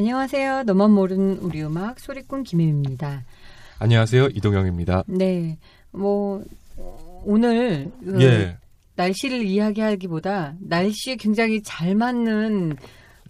안녕하세요. 0.00 0.62
너만 0.62 0.92
모르는 0.92 1.40
우리 1.42 1.62
음악 1.62 2.00
소리꾼 2.00 2.42
김혜입니다. 2.42 3.22
안녕하세요. 3.80 4.28
이동영입니다. 4.28 5.04
네, 5.06 5.58
뭐 5.90 6.42
오늘 7.22 7.90
그 8.02 8.22
예. 8.22 8.56
날씨를 8.96 9.44
이야기하기보다 9.44 10.54
날씨에 10.58 11.16
굉장히 11.16 11.62
잘 11.62 11.94
맞는 11.94 12.78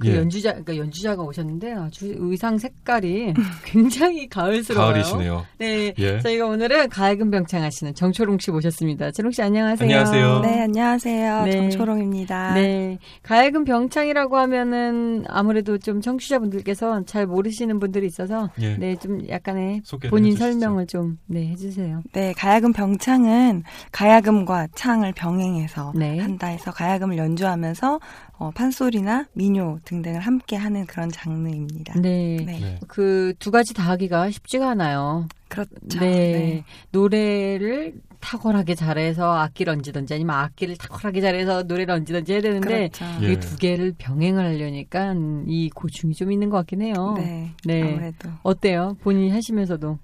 그 0.01 0.09
예. 0.09 0.17
연주자, 0.17 0.51
그러니까 0.51 0.77
연주자가 0.77 1.23
오셨는데 1.23 1.75
아주 1.75 2.15
의상 2.19 2.57
색깔이 2.59 3.35
굉장히 3.65 4.29
가을스러워요. 4.29 4.93
가을이시네요. 4.93 5.47
네, 5.59 5.93
예. 5.99 6.19
저희가 6.21 6.47
오늘은 6.47 6.89
가야금 6.89 7.31
병창 7.31 7.63
하시는 7.63 7.95
정초롱 7.95 8.39
씨 8.39 8.51
모셨습니다. 8.51 9.11
초롱 9.13 9.31
씨 9.31 9.43
안녕하세요. 9.43 9.87
안녕하세요. 9.87 10.41
네, 10.41 10.63
안녕하세요. 10.63 11.45
네. 11.45 11.53
정초롱입니다. 11.53 12.55
네. 12.55 12.99
가야금 13.23 13.65
병창이라고 13.65 14.37
하면은 14.39 15.25
아무래도 15.29 15.77
좀 15.79 16.01
청취자분들께서 16.01 17.05
잘 17.05 17.27
모르시는 17.27 17.79
분들이 17.79 18.07
있어서 18.07 18.51
예. 18.61 18.77
네, 18.77 18.97
좀 18.97 19.29
약간의 19.29 19.83
본인 20.09 20.33
해주시죠. 20.33 20.45
설명을 20.53 20.87
좀 20.87 21.19
네, 21.27 21.49
해주세요. 21.49 22.03
네, 22.13 22.33
가야금 22.37 22.73
병창은 22.73 23.65
가야금과 23.93 24.69
창을 24.75 25.13
병행해서 25.13 25.93
네. 25.95 26.19
한다 26.19 26.47
해서 26.47 26.71
가야금을 26.73 27.19
연주하면서 27.19 28.01
어, 28.41 28.51
판소리나 28.53 29.27
민요 29.35 29.81
등등을 29.85 30.21
함께 30.21 30.57
하는 30.57 30.87
그런 30.87 31.11
장르입니다. 31.11 31.93
네. 32.01 32.39
네. 32.39 32.59
네. 32.59 32.81
그두 32.89 33.51
가지 33.51 33.75
다 33.75 33.83
하기가 33.91 34.31
쉽지가 34.31 34.71
않아요. 34.71 35.29
그렇죠. 35.49 36.01
네. 36.01 36.65
노래를 36.91 38.01
탁월하게 38.19 38.75
잘해서 38.77 39.31
악기를 39.37 39.75
얹든지 39.75 40.15
아니면 40.15 40.37
악기를 40.37 40.79
탁월하게 40.79 41.21
잘해서 41.21 41.65
노래를 41.65 41.95
얹든지 41.97 42.33
해야 42.33 42.41
되는데 42.41 42.89
그렇죠. 42.89 43.05
예. 43.23 43.33
이두 43.33 43.57
개를 43.59 43.95
병행을 43.99 44.43
하려니까 44.43 45.15
이 45.47 45.69
고충이 45.75 46.15
좀 46.15 46.33
있는 46.33 46.49
것 46.49 46.57
같긴 46.57 46.81
해요. 46.81 47.17
네. 47.19 47.51
네. 47.67 47.83
아무래도 47.83 48.31
어때요? 48.43 48.97
본인이 49.03 49.31
하시면서도. 49.31 49.99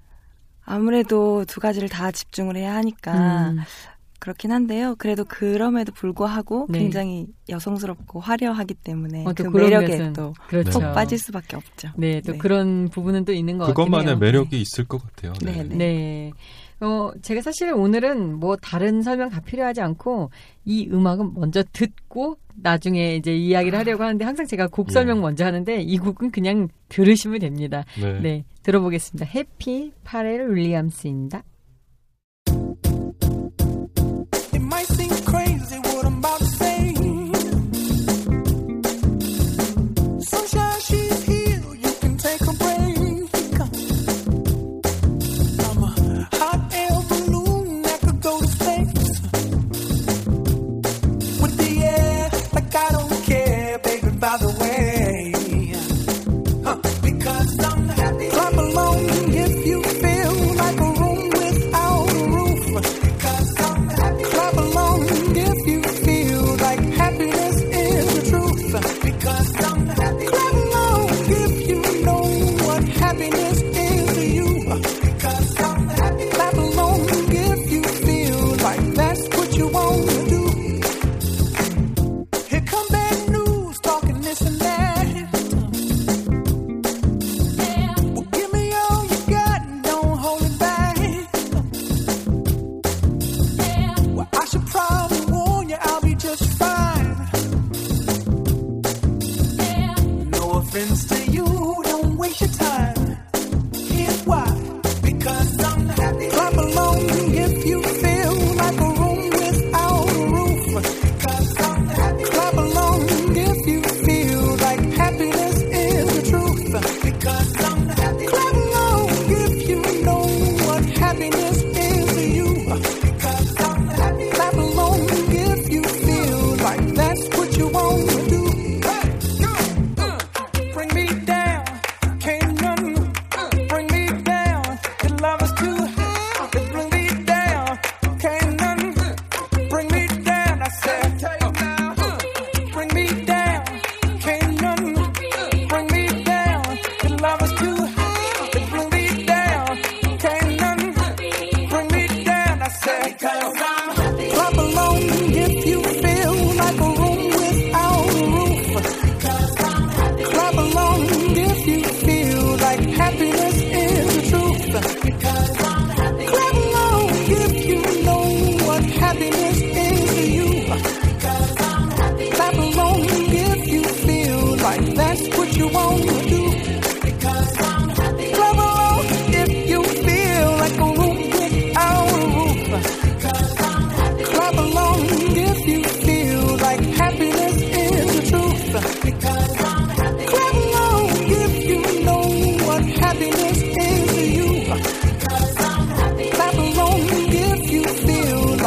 아무래도 0.63 1.43
두 1.45 1.59
가지를 1.59 1.89
다 1.89 2.11
집중을 2.11 2.55
해야 2.55 2.75
하니까 2.75 3.49
음, 3.49 3.59
그렇긴 4.19 4.51
한데요. 4.51 4.95
그래도 4.97 5.23
그럼에도 5.25 5.91
불구하고 5.91 6.67
네. 6.69 6.79
굉장히 6.79 7.27
여성스럽고 7.49 8.19
화려하기 8.19 8.73
때문에 8.75 9.25
어, 9.25 9.33
또그 9.33 9.51
그런 9.51 9.69
매력에 9.69 9.97
면은 9.97 10.13
또 10.13 10.33
그렇죠. 10.47 10.71
푹 10.71 10.81
빠질 10.93 11.19
수밖에 11.19 11.55
없죠. 11.55 11.89
네, 11.95 12.21
또 12.21 12.33
네. 12.33 12.37
그런 12.37 12.89
부분은 12.89 13.25
또 13.25 13.33
있는 13.33 13.57
것 13.57 13.67
같긴 13.67 13.85
그것만의. 13.85 14.17
매력이 14.17 14.59
있을 14.59 14.85
것 14.85 15.01
같아요. 15.03 15.33
네, 15.43 15.63
네. 15.63 15.75
네. 15.75 16.31
어, 16.79 17.11
제가 17.21 17.41
사실 17.41 17.73
오늘은 17.73 18.39
뭐 18.39 18.55
다른 18.55 19.01
설명 19.01 19.29
다 19.29 19.39
필요하지 19.41 19.81
않고 19.81 20.29
이 20.65 20.87
음악은 20.91 21.33
먼저 21.33 21.63
듣고 21.73 22.37
나중에 22.55 23.15
이제 23.15 23.35
이야기를 23.35 23.77
하려고 23.77 24.03
하는데 24.03 24.23
항상 24.23 24.45
제가 24.45 24.67
곡 24.67 24.89
예. 24.89 24.93
설명 24.93 25.21
먼저 25.21 25.45
하는데 25.45 25.81
이 25.81 25.97
곡은 25.97 26.31
그냥 26.31 26.69
들으시면 26.89 27.39
됩니다. 27.39 27.83
네. 27.99 28.19
네, 28.19 28.45
들어보겠습니다. 28.63 29.25
해피 29.25 29.93
파렐 30.03 30.53
윌리엄스입니다. 30.53 31.43
I 34.77 34.83
think 34.83 35.25
crazy. 35.25 35.46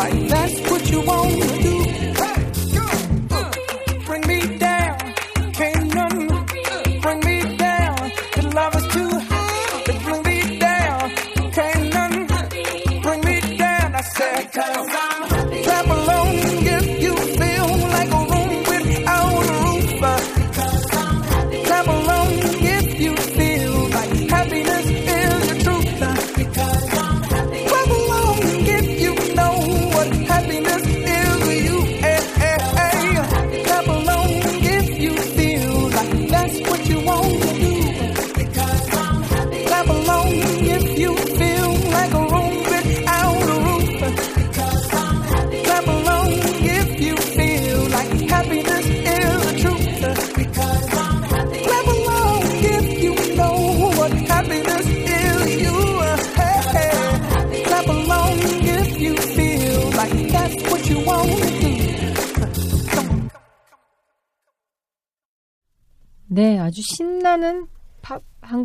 vai. 0.01 0.40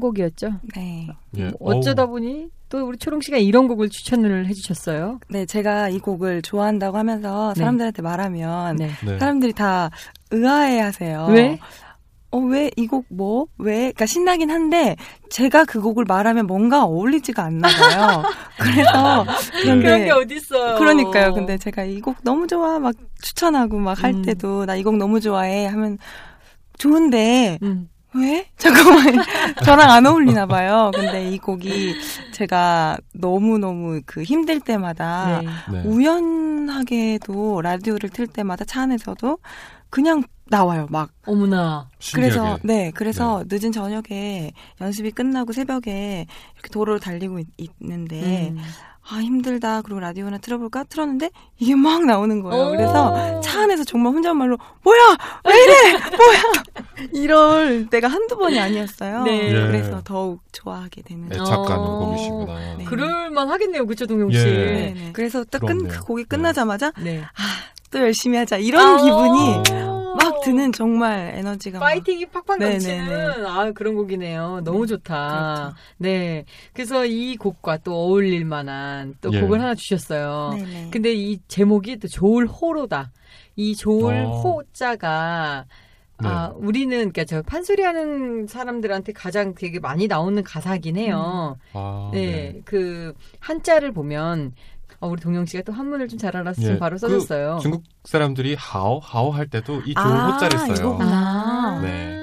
곡이었죠. 0.05 0.59
네. 0.75 1.07
예. 1.37 1.51
어쩌다 1.59 2.03
어우, 2.03 2.11
보니 2.11 2.47
또 2.69 2.87
우리 2.87 2.97
초롱 2.97 3.21
씨가 3.21 3.37
이런 3.37 3.67
곡을 3.67 3.89
추천을 3.89 4.47
해주셨어요. 4.47 5.19
네, 5.29 5.45
제가 5.45 5.89
이 5.89 5.99
곡을 5.99 6.41
좋아한다고 6.41 6.97
하면서 6.97 7.53
네. 7.55 7.59
사람들한테 7.59 8.01
말하면 8.01 8.75
네. 8.77 8.89
네. 9.05 9.19
사람들이 9.19 9.53
다 9.53 9.89
의아해 10.31 10.79
하세요. 10.79 11.27
왜? 11.29 11.59
어, 12.31 12.37
왜 12.39 12.69
이 12.75 12.87
곡 12.87 13.05
뭐? 13.09 13.45
왜? 13.57 13.77
그러니까 13.93 14.05
신나긴 14.07 14.49
한데 14.51 14.97
제가 15.29 15.63
그 15.63 15.79
곡을 15.79 16.03
말하면 16.05 16.47
뭔가 16.47 16.83
어울리지가 16.83 17.43
않나 17.43 17.67
봐요. 17.69 18.23
그래서 18.59 19.25
그런 19.61 19.79
그런 19.81 19.99
게게 19.99 20.11
어딨어요. 20.11 20.77
그러니까요. 20.77 21.33
근데 21.33 21.57
제가 21.57 21.83
이 21.85 22.01
곡 22.01 22.17
너무 22.23 22.45
좋아 22.47 22.77
막 22.79 22.93
추천하고 23.21 23.77
막할 23.77 24.15
음. 24.15 24.21
때도 24.23 24.65
나 24.65 24.75
이 24.75 24.83
곡 24.83 24.97
너무 24.97 25.21
좋아해 25.21 25.65
하면 25.67 25.97
좋은데 26.77 27.57
음. 27.63 27.87
왜? 28.15 28.47
잠깐만 28.57 29.23
저랑 29.63 29.91
안 29.91 30.05
어울리나 30.05 30.45
봐요. 30.45 30.91
근데 30.93 31.29
이 31.29 31.37
곡이 31.37 31.95
제가 32.31 32.97
너무 33.13 33.57
너무 33.57 34.01
그 34.05 34.23
힘들 34.23 34.59
때마다 34.59 35.41
네. 35.41 35.47
네. 35.71 35.83
우연하게도 35.83 37.61
라디오를 37.61 38.09
틀 38.09 38.27
때마다 38.27 38.63
차 38.65 38.83
안에서도 38.83 39.37
그냥 39.89 40.23
나와요. 40.47 40.87
막 40.89 41.09
어머나. 41.25 41.89
신기하게. 41.99 42.35
그래서 42.35 42.59
네 42.63 42.91
그래서 42.93 43.43
늦은 43.47 43.71
저녁에 43.71 44.51
연습이 44.79 45.11
끝나고 45.11 45.53
새벽에 45.53 46.25
이렇게 46.53 46.69
도로를 46.71 46.99
달리고 46.99 47.39
있, 47.57 47.71
는데 47.81 48.49
음. 48.49 48.57
아 49.07 49.17
힘들다 49.17 49.83
그리고 49.83 49.99
라디오나 49.99 50.39
틀어볼까 50.39 50.85
틀었는데 50.85 51.29
이게 51.59 51.75
막 51.75 52.05
나오는 52.05 52.41
거예요. 52.41 52.71
그래서 52.71 53.37
오. 53.37 53.41
차 53.41 53.61
안에서 53.61 53.83
정말 53.83 54.13
혼잣말로 54.13 54.57
뭐야 54.83 55.17
왜 55.45 55.63
이래 55.63 55.91
뭐야 55.91 57.09
이럴 57.13 57.87
때가 57.89 58.07
한두 58.07 58.35
번이 58.35 58.59
아니었어요. 58.59 59.23
네. 59.23 59.49
예. 59.49 59.67
그래서 59.67 60.01
더욱 60.03 60.41
좋아하게 60.51 61.03
되는. 61.03 61.29
네, 61.29 61.37
작가는 61.37 61.77
어. 61.77 61.99
곡이시구나. 61.99 62.75
네. 62.77 62.83
그럴만 62.85 63.49
하겠네요. 63.49 63.85
그쵸, 63.85 64.07
동영 64.07 64.31
씨. 64.31 64.37
예. 64.37 64.93
네네. 64.93 65.09
그래서 65.13 65.43
딱 65.43 65.59
끝, 65.59 65.67
부럽네요. 65.67 65.99
그 65.99 66.05
곡이 66.05 66.23
끝나자마자 66.23 66.91
네. 66.99 67.23
또 67.91 67.99
열심히 67.99 68.37
하자 68.37 68.57
이런 68.57 68.97
기분이 68.97 69.63
아. 69.71 70.04
막 70.15 70.41
드는 70.41 70.71
정말 70.71 71.31
에너지가 71.35 71.79
막 71.79 71.85
파이팅이 71.85 72.25
팍팍 72.27 72.59
네네네. 72.59 72.97
넘치는 72.97 73.45
아 73.45 73.71
그런 73.71 73.95
곡이네요. 73.95 74.61
너무 74.63 74.87
좋다. 74.87 75.55
그렇죠. 75.55 75.75
네. 75.97 76.45
그래서 76.73 77.05
이 77.05 77.35
곡과 77.37 77.77
또 77.77 77.93
어울릴 77.95 78.45
만한 78.45 79.15
또 79.21 79.31
예. 79.33 79.41
곡을 79.41 79.61
하나 79.61 79.75
주셨어요. 79.75 80.51
네네. 80.55 80.89
근데 80.91 81.13
이 81.13 81.39
제목이 81.47 81.97
또 81.97 82.07
좋을 82.07 82.47
호로다. 82.47 83.11
이 83.55 83.75
좋을 83.75 84.25
어. 84.25 84.41
호자가 84.41 85.65
아, 86.17 86.53
우리는 86.55 86.97
그러니까 86.97 87.25
저 87.25 87.41
판소리 87.41 87.83
하는 87.83 88.47
사람들한테 88.47 89.11
가장 89.11 89.53
되게 89.53 89.79
많이 89.79 90.07
나오는 90.07 90.41
가사긴 90.43 90.97
해요. 90.97 91.57
아, 91.73 92.09
네. 92.13 92.61
그 92.63 93.13
한자를 93.39 93.91
보면 93.91 94.53
어, 95.05 95.09
우리 95.09 95.21
동영 95.21 95.45
씨가 95.45 95.63
또 95.63 95.71
한문을 95.71 96.07
좀 96.07 96.15
잘 96.15 96.35
알아서 96.35 96.61
지금 96.61 96.75
예. 96.75 96.79
바로 96.79 96.95
그 96.95 96.99
써줬어요. 96.99 97.59
중국 97.61 97.83
사람들이 98.05 98.55
하오 98.55 98.99
하오 98.99 99.31
할 99.31 99.47
때도 99.47 99.81
이 99.85 99.93
좋은 99.93 100.05
아, 100.05 100.31
호자를 100.31 100.57
써요. 100.59 100.73
이거구나. 100.73 101.77
아, 101.77 101.81
네. 101.81 102.21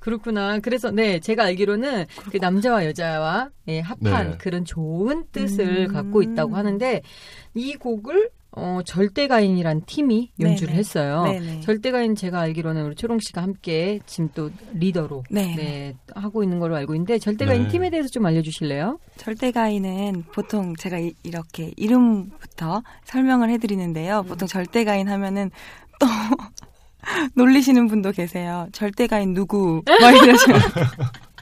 그렇구나. 0.00 0.58
그래서 0.58 0.90
네, 0.90 1.20
제가 1.20 1.44
알기로는 1.44 2.06
그 2.30 2.38
남자와 2.38 2.86
여자와 2.86 3.50
예, 3.68 3.80
합한 3.80 4.30
네. 4.32 4.38
그런 4.38 4.64
좋은 4.64 5.24
뜻을 5.32 5.86
음. 5.88 5.92
갖고 5.92 6.22
있다고 6.22 6.56
하는데 6.56 7.02
이 7.54 7.74
곡을 7.74 8.30
어, 8.56 8.80
절대가인이란 8.84 9.82
팀이 9.86 10.30
연주를 10.38 10.68
네네. 10.68 10.78
했어요. 10.78 11.24
네네. 11.24 11.60
절대가인 11.60 12.14
제가 12.14 12.40
알기로는 12.40 12.84
우리 12.84 12.94
초롱 12.94 13.18
씨가 13.18 13.42
함께 13.42 13.98
지금 14.06 14.30
또 14.34 14.50
리더로 14.74 15.24
네. 15.28 15.54
네, 15.56 15.96
하고 16.14 16.44
있는 16.44 16.60
걸로 16.60 16.76
알고 16.76 16.94
있는데 16.94 17.18
절대가인 17.18 17.64
네. 17.64 17.68
팀에 17.68 17.90
대해서 17.90 18.08
좀 18.08 18.24
알려주실래요? 18.26 18.98
절대가인은 19.16 20.24
보통 20.32 20.76
제가 20.76 20.98
이, 20.98 21.14
렇게 21.32 21.72
이름부터 21.76 22.82
설명을 23.04 23.50
해드리는데요. 23.50 24.20
음. 24.20 24.24
보통 24.26 24.46
절대가인 24.46 25.08
하면은 25.08 25.50
또 25.98 26.06
놀리시는 27.34 27.88
분도 27.88 28.12
계세요. 28.12 28.68
절대가인 28.72 29.34
누구? 29.34 29.82
막 29.86 30.10
이러시면. 30.10 30.60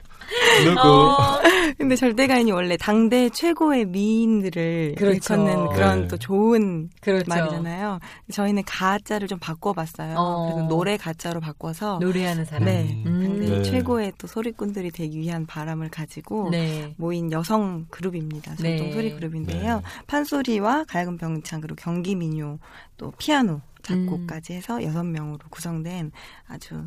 누구? 0.64 0.80
어, 0.80 1.40
근데 1.78 1.96
절대가인이 1.96 2.52
원래 2.52 2.76
당대 2.76 3.28
최고의 3.28 3.86
미인들을 3.86 4.94
그렇죠. 4.96 5.34
일컫는 5.34 5.68
그런 5.70 6.02
네. 6.02 6.08
또 6.08 6.16
좋은 6.16 6.90
그렇죠. 7.00 7.24
말이잖아요. 7.28 7.98
저희는 8.30 8.62
가짜를 8.66 9.28
좀 9.28 9.38
바꿔봤어요. 9.38 10.16
어. 10.16 10.50
그래서 10.52 10.68
노래 10.68 10.96
가짜로 10.96 11.40
바꿔서 11.40 11.98
노래하는 12.00 12.44
사람. 12.44 12.64
네. 12.64 13.02
음. 13.06 13.22
당대 13.22 13.56
네. 13.56 13.62
최고의 13.62 14.12
또 14.18 14.26
소리꾼들이 14.26 14.90
되기 14.90 15.18
위한 15.18 15.46
바람을 15.46 15.88
가지고 15.88 16.50
네. 16.50 16.94
모인 16.96 17.32
여성 17.32 17.86
그룹입니다. 17.90 18.56
네. 18.56 18.76
전통 18.78 18.92
소리 18.92 19.14
그룹인데요. 19.14 19.76
네. 19.76 19.82
판소리와 20.06 20.84
갈금 20.84 21.16
병창 21.16 21.60
그리고 21.60 21.76
경기 21.78 22.14
민요 22.14 22.58
또 22.96 23.12
피아노 23.18 23.54
음. 23.54 23.60
작곡까지 23.82 24.52
해서 24.52 24.82
여섯 24.82 25.02
명으로 25.04 25.40
구성된 25.50 26.12
아주 26.48 26.84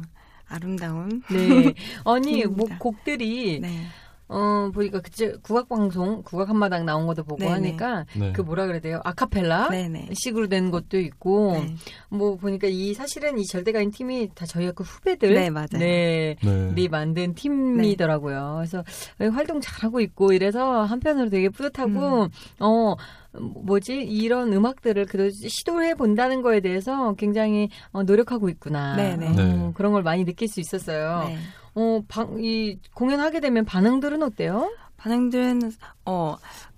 아름다운 0.47 1.21
네. 1.31 1.73
아니, 2.05 2.45
뭐. 2.45 2.67
곡들이 2.79 3.59
네. 3.59 3.85
어, 4.27 4.71
보니까 4.73 5.01
그때 5.01 5.33
국악 5.43 5.69
방송, 5.69 6.23
국악 6.23 6.49
한마당 6.49 6.85
나온 6.85 7.05
것도 7.05 7.23
보고 7.23 7.37
네네. 7.37 7.51
하니까 7.51 8.05
네. 8.15 8.31
그 8.33 8.41
뭐라 8.41 8.65
그래야 8.65 8.81
돼요? 8.81 8.99
아카펠라 9.03 9.69
네네. 9.69 10.09
식으로 10.13 10.47
된 10.47 10.71
것도 10.71 10.97
있고 10.97 11.51
네. 11.53 11.75
뭐 12.09 12.35
보니까 12.35 12.67
이 12.67 12.95
사실은 12.95 13.37
이 13.37 13.45
절대가인 13.45 13.91
팀이 13.91 14.31
다 14.33 14.47
저희 14.47 14.65
학교 14.65 14.83
후배들 14.83 15.33
네, 15.33 15.49
맞아요. 15.51 15.67
네. 15.73 16.35
네. 16.41 16.73
이 16.75 16.87
만든 16.87 17.35
팀이더라고요. 17.35 18.55
그래서 18.57 18.83
활동 19.31 19.61
잘하고 19.61 19.99
있고 20.01 20.33
이래서 20.33 20.83
한편으로 20.83 21.29
되게 21.29 21.49
뿌듯하고 21.49 22.23
음. 22.23 22.29
어 22.59 22.95
뭐지 23.39 23.95
이런 23.95 24.53
음악들을 24.53 25.05
그래도 25.05 25.31
시도해 25.47 25.95
본다는 25.95 26.41
거에 26.41 26.59
대해서 26.59 27.13
굉장히 27.15 27.69
어, 27.91 28.03
노력하고 28.03 28.49
있구나. 28.49 28.95
네네. 28.95 29.27
어, 29.27 29.31
네. 29.33 29.71
그런 29.75 29.93
걸 29.93 30.03
많이 30.03 30.25
느낄 30.25 30.47
수 30.47 30.59
있었어요. 30.59 31.25
네. 31.27 31.37
어, 31.75 32.01
방, 32.07 32.37
이 32.39 32.79
공연하게 32.93 33.39
되면 33.39 33.65
반응들은 33.65 34.23
어때요? 34.23 34.71
반응들은 34.97 35.71
어 36.05 36.35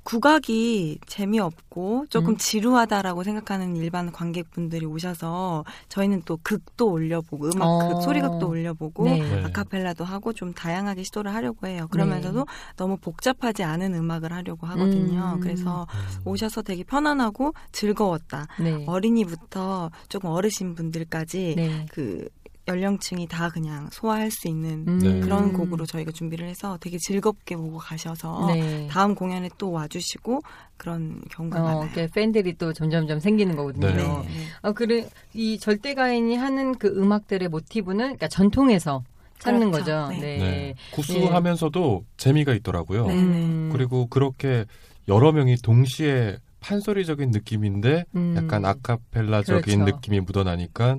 국악이 0.08 1.00
재미없고 1.06 2.06
조금 2.10 2.30
음. 2.30 2.38
지루하다라고 2.38 3.24
생각하는 3.24 3.76
일반 3.76 4.10
관객분들이 4.10 4.86
오셔서 4.86 5.66
저희는 5.90 6.22
또 6.24 6.40
극도 6.42 6.90
올려보고 6.90 7.48
음악 7.48 7.66
어. 7.66 7.90
극 7.90 8.02
소리극도 8.04 8.48
올려보고 8.48 9.04
네. 9.04 9.20
네. 9.20 9.44
아카펠라도 9.44 10.06
하고 10.06 10.32
좀 10.32 10.54
다양하게 10.54 11.04
시도를 11.04 11.34
하려고 11.34 11.68
해요. 11.68 11.90
그러면서도 11.92 12.46
너무 12.78 12.96
복잡하지 12.96 13.64
않은 13.64 13.96
음악을 13.96 14.32
하려고 14.32 14.66
하거든요. 14.68 15.34
음. 15.36 15.40
그래서 15.42 15.86
오셔서 16.24 16.62
되게 16.62 16.86
편안하고 16.86 17.54
즐거웠다. 17.74 18.48
네. 18.62 18.86
어린이부터 18.88 19.92
조금 20.08 20.30
어르신 20.30 20.74
분들까지 20.76 21.56
네. 21.58 21.86
그 21.92 22.30
연령층이 22.68 23.28
다 23.28 23.50
그냥 23.50 23.88
소화할 23.92 24.30
수 24.30 24.48
있는 24.48 24.86
음. 24.88 25.00
네. 25.00 25.20
그런 25.22 25.54
곡으로 25.54 25.86
저희가 25.86 26.12
준비를 26.12 26.48
해서 26.48 26.78
되게 26.82 26.98
즐겁게 26.98 27.56
보고 27.56 27.78
가셔서 27.78 28.48
네. 28.54 28.88
다음 28.90 29.16
공연에 29.16 29.50
또 29.58 29.72
와주시고 29.72 30.42
그런 30.76 31.22
경우가 31.30 31.60
어, 31.60 31.64
많아요. 31.64 31.84
이렇게 31.84 32.08
팬들이 32.08 32.58
또 32.58 32.74
점점점 32.74 33.20
생기는 33.20 33.56
거거든요. 33.56 33.88
네. 33.88 33.94
네, 33.96 34.04
네. 34.04 34.26
어, 34.62 34.74
그래, 34.74 35.08
이 35.34 35.58
절대 35.60 35.94
가인이 35.94 36.36
하는 36.36 36.78
그 36.78 36.88
음악들의 36.88 37.48
모티브는, 37.48 37.98
그러니까 37.98 38.28
전통에서 38.28 39.04
찾는 39.40 39.72
그렇죠. 39.72 39.92
거죠. 39.92 40.10
네. 40.10 40.20
네. 40.20 40.38
네. 40.38 40.76
구수하면서도 40.94 42.04
재미가 42.18 42.54
있더라고요. 42.54 43.08
네. 43.08 43.14
음. 43.14 43.70
그리고 43.72 44.08
그렇게 44.08 44.66
여러 45.08 45.32
명이 45.32 45.58
동시에 45.58 46.38
판소리적인 46.60 47.32
느낌인데 47.32 48.06
음. 48.16 48.34
약간 48.36 48.66
아카펠라적인 48.66 49.80
그렇죠. 49.80 49.96
느낌이 49.96 50.20
묻어나니까 50.22 50.98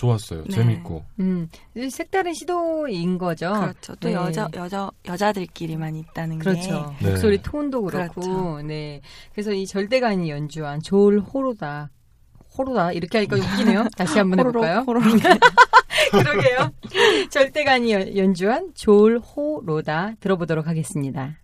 좋았어요. 0.00 0.44
네. 0.44 0.54
재밌고. 0.54 1.04
음, 1.20 1.48
색다른 1.90 2.32
시도인 2.32 3.18
거죠. 3.18 3.52
그렇죠. 3.52 3.94
또 3.96 4.08
네. 4.08 4.14
여자 4.14 4.48
여자 4.54 4.90
여자들끼리만 5.06 5.94
있다는 5.94 6.38
그렇죠. 6.38 6.94
네. 7.02 7.10
목소리 7.10 7.42
톤도 7.42 7.82
그렇고, 7.82 8.20
그렇죠. 8.22 8.62
네. 8.62 9.02
그래서 9.34 9.52
이 9.52 9.66
절대가인이 9.66 10.30
연주한 10.30 10.80
조을 10.82 11.20
호로다. 11.20 11.90
호로다. 12.56 12.92
이렇게 12.92 13.18
하니까 13.18 13.36
웃기네요. 13.36 13.86
다시 13.96 14.18
한번 14.18 14.38
게 14.38 14.48
해볼까요? 14.48 14.78
호로록 14.86 15.04
그러게요. 16.10 16.70
절대가인이 17.30 17.92
연- 17.92 18.16
연주한 18.16 18.72
조을 18.74 19.18
호로다 19.20 20.14
들어보도록 20.20 20.66
하겠습니다. 20.66 21.36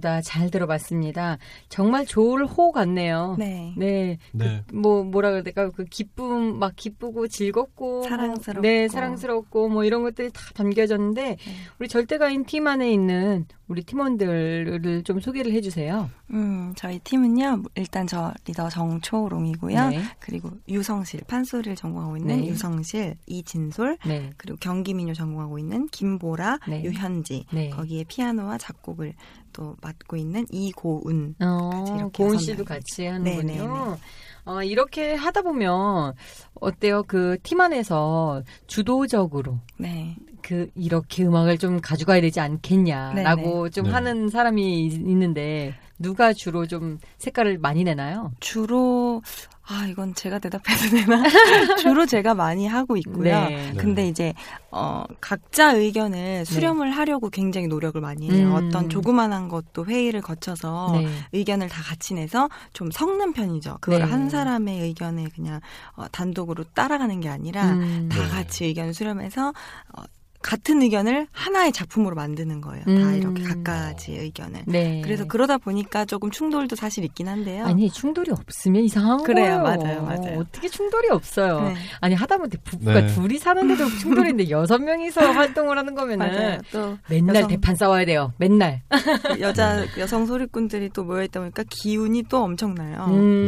보다 0.00 0.20
잘 0.22 0.50
들어봤습니다. 0.50 1.38
정말 1.68 2.06
좋을 2.06 2.46
호 2.46 2.72
같네요. 2.72 3.36
네. 3.38 3.74
네. 3.76 4.18
그 4.32 4.36
네. 4.38 4.64
그, 4.66 4.74
뭐 4.74 5.04
뭐라 5.04 5.30
그래야 5.30 5.42
될까? 5.42 5.70
그 5.70 5.84
기쁨 5.84 6.58
막 6.58 6.72
기쁘고 6.74 7.28
즐겁고 7.28 8.02
사랑스럽고 8.02 8.62
뭐, 8.62 8.62
네, 8.62 8.88
사랑스럽고 8.88 9.68
뭐 9.68 9.84
이런 9.84 10.02
것들이 10.02 10.30
다 10.32 10.40
담겨졌는데 10.54 11.22
네. 11.22 11.36
우리 11.78 11.86
절대가인 11.86 12.44
팀 12.46 12.66
안에 12.66 12.90
있는 12.90 13.46
우리 13.70 13.84
팀원들을 13.84 15.04
좀 15.04 15.20
소개를 15.20 15.52
해주세요. 15.52 16.10
음, 16.32 16.72
저희 16.76 16.98
팀은요. 16.98 17.62
일단 17.76 18.04
저 18.04 18.34
리더 18.44 18.68
정초롱이고요. 18.68 19.90
네. 19.90 20.02
그리고 20.18 20.50
유성실 20.68 21.20
판소리를 21.28 21.76
전공하고 21.76 22.16
있는 22.16 22.40
네. 22.40 22.48
유성실, 22.48 23.14
이진솔, 23.26 23.98
네. 24.04 24.32
그리고 24.36 24.58
경기민요 24.58 25.14
전공하고 25.14 25.60
있는 25.60 25.86
김보라, 25.86 26.58
네. 26.68 26.82
유현지, 26.82 27.46
네. 27.52 27.70
거기에 27.70 28.02
피아노와 28.08 28.58
작곡을 28.58 29.14
또 29.52 29.76
맡고 29.82 30.16
있는 30.16 30.46
이고은. 30.50 31.36
어, 31.40 32.10
고은 32.12 32.38
씨도 32.38 32.64
같이 32.64 33.06
하는군요. 33.06 33.94
네, 33.94 34.00
어, 34.44 34.62
이렇게 34.62 35.14
하다 35.14 35.42
보면 35.42 36.14
어때요? 36.54 37.02
그 37.04 37.36
팀 37.42 37.60
안에서 37.60 38.42
주도적으로 38.66 39.60
네. 39.78 40.16
그 40.42 40.68
이렇게 40.74 41.24
음악을 41.24 41.58
좀 41.58 41.80
가져가야 41.80 42.20
되지 42.22 42.40
않겠냐라고 42.40 43.68
좀 43.70 43.84
네. 43.86 43.90
하는 43.90 44.28
사람이 44.28 44.86
있- 44.86 44.94
있는데 44.94 45.74
누가 45.98 46.32
주로 46.32 46.66
좀 46.66 46.98
색깔을 47.18 47.58
많이 47.58 47.84
내나요? 47.84 48.32
주로 48.40 49.22
아 49.70 49.86
이건 49.86 50.14
제가 50.14 50.40
대답해도 50.40 50.90
되나? 50.90 51.22
주로 51.78 52.04
제가 52.04 52.34
많이 52.34 52.66
하고 52.66 52.96
있고요. 52.96 53.22
네. 53.22 53.72
근데 53.76 54.08
이제 54.08 54.34
어 54.72 55.04
각자 55.20 55.72
의견을 55.72 56.44
수렴을 56.44 56.90
하려고 56.90 57.30
굉장히 57.30 57.68
노력을 57.68 58.00
많이 58.00 58.28
해요. 58.28 58.48
음. 58.48 58.54
어떤 58.54 58.88
조그만한 58.88 59.48
것도 59.48 59.86
회의를 59.86 60.22
거쳐서 60.22 60.98
네. 61.00 61.08
의견을 61.32 61.68
다 61.68 61.82
같이 61.82 62.14
내서 62.14 62.48
좀 62.72 62.90
섞는 62.90 63.32
편이죠. 63.32 63.78
그걸 63.80 64.00
네. 64.00 64.06
한 64.06 64.28
사람의 64.28 64.80
의견에 64.80 65.28
그냥 65.34 65.60
어, 65.94 66.06
단독으로 66.08 66.64
따라가는 66.74 67.20
게 67.20 67.28
아니라 67.28 67.70
음. 67.70 68.08
다 68.10 68.22
네. 68.22 68.28
같이 68.28 68.64
의견을 68.64 68.92
수렴해서 68.92 69.50
어, 69.96 70.02
같은 70.42 70.80
의견을 70.82 71.26
하나의 71.32 71.70
작품으로 71.72 72.16
만드는 72.16 72.60
거예요. 72.62 72.82
다 72.84 72.90
음. 72.90 73.14
이렇게 73.18 73.42
각가지 73.42 74.12
의견을. 74.16 74.62
네. 74.66 75.02
그래서 75.04 75.26
그러다 75.26 75.58
보니까 75.58 76.04
조금 76.06 76.30
충돌도 76.30 76.76
사실 76.76 77.04
있긴 77.04 77.28
한데요. 77.28 77.66
아니 77.66 77.90
충돌이 77.90 78.30
없으면 78.30 78.82
이상한 78.84 79.22
그래요. 79.22 79.62
거예요. 79.62 79.62
맞아요. 79.62 80.02
맞아요. 80.02 80.38
어떻게 80.40 80.68
충돌이 80.68 81.08
없어요? 81.10 81.60
네. 81.68 81.74
아니 82.00 82.14
하다못해 82.14 82.58
부부가 82.64 83.02
네. 83.02 83.06
둘이 83.08 83.38
사는데도 83.38 83.86
충돌인데 83.98 84.48
여섯 84.50 84.78
명이서 84.78 85.20
활동을 85.30 85.76
하는 85.76 85.94
거면은 85.94 86.26
맞아요. 86.26 86.58
또 86.72 86.96
맨날 87.10 87.36
여성- 87.36 87.48
대판 87.50 87.76
싸워야 87.76 88.04
돼요. 88.06 88.32
맨날. 88.38 88.82
여자 89.40 89.84
여성 89.98 90.24
소리꾼들이 90.26 90.88
또 90.94 91.04
모여 91.04 91.22
있다 91.24 91.40
보니까 91.40 91.64
기운이 91.68 92.24
또 92.30 92.42
엄청나요. 92.42 93.04
음. 93.10 93.46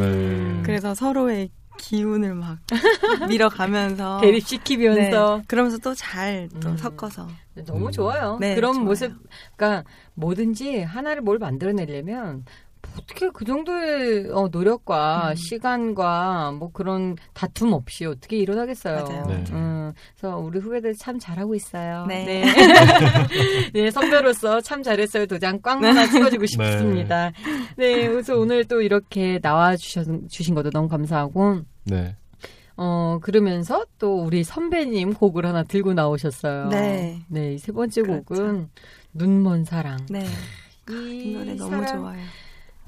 네. 0.59 0.63
그래서 0.63 0.95
서로의 0.95 1.49
기운을 1.79 2.35
막 2.35 2.59
밀어가면서 3.29 4.21
대립시키면서 4.21 5.37
네. 5.39 5.45
그러면서 5.47 5.79
또 5.79 5.95
잘또 5.95 6.71
음. 6.71 6.77
섞어서 6.77 7.29
너무 7.67 7.87
음. 7.87 7.93
좋아요. 7.93 8.39
네, 8.41 8.55
그런 8.55 8.75
좋아요. 8.75 8.85
모습, 8.87 9.13
그러니까 9.57 9.89
뭐든지 10.15 10.83
하나를 10.83 11.23
뭘 11.23 11.39
만들어내려면 11.39 12.45
어떻게 12.99 13.29
그 13.31 13.45
정도의 13.45 14.29
어, 14.31 14.49
노력과 14.51 15.31
음. 15.31 15.35
시간과 15.35 16.53
뭐 16.53 16.71
그런 16.73 17.17
다툼 17.33 17.73
없이 17.73 18.05
어떻게 18.05 18.37
일어나겠어요. 18.37 19.05
맞아요. 19.05 19.27
네. 19.27 19.45
음, 19.53 19.93
그래서 20.19 20.37
우리 20.39 20.59
후배들 20.59 20.95
참 20.95 21.19
잘하고 21.19 21.55
있어요. 21.55 22.05
네. 22.07 22.25
네. 22.25 22.45
네, 23.73 23.91
선배로서 23.91 24.61
참 24.61 24.83
잘했어요. 24.83 25.27
도장 25.27 25.61
꽝 25.63 25.83
하나 25.85 26.07
찍어주고 26.07 26.47
싶습니다. 26.47 27.33
네, 27.77 28.09
그래서 28.09 28.37
오늘 28.37 28.65
또 28.65 28.81
이렇게 28.83 29.39
나와 29.41 29.77
주신, 29.77 30.29
주신 30.29 30.55
것도 30.55 30.71
너무 30.71 30.89
감사하고, 30.89 31.61
네. 31.85 32.17
어, 32.77 33.19
그러면서 33.23 33.85
또 33.99 34.23
우리 34.25 34.45
선배님 34.45 35.15
곡을 35.15 35.45
하나 35.47 35.63
들고 35.63 35.95
나오셨어요. 35.95 36.69
네. 36.69 37.21
네, 37.29 37.55
이세 37.55 37.73
번째 37.73 38.03
그렇죠. 38.03 38.25
곡은 38.25 38.69
눈먼 39.15 39.65
사랑. 39.65 39.99
네. 40.11 40.27
이 40.91 41.31
이 41.31 41.33
노래 41.37 41.55
너무 41.55 41.71
사람- 41.85 41.87
좋아요. 42.01 42.19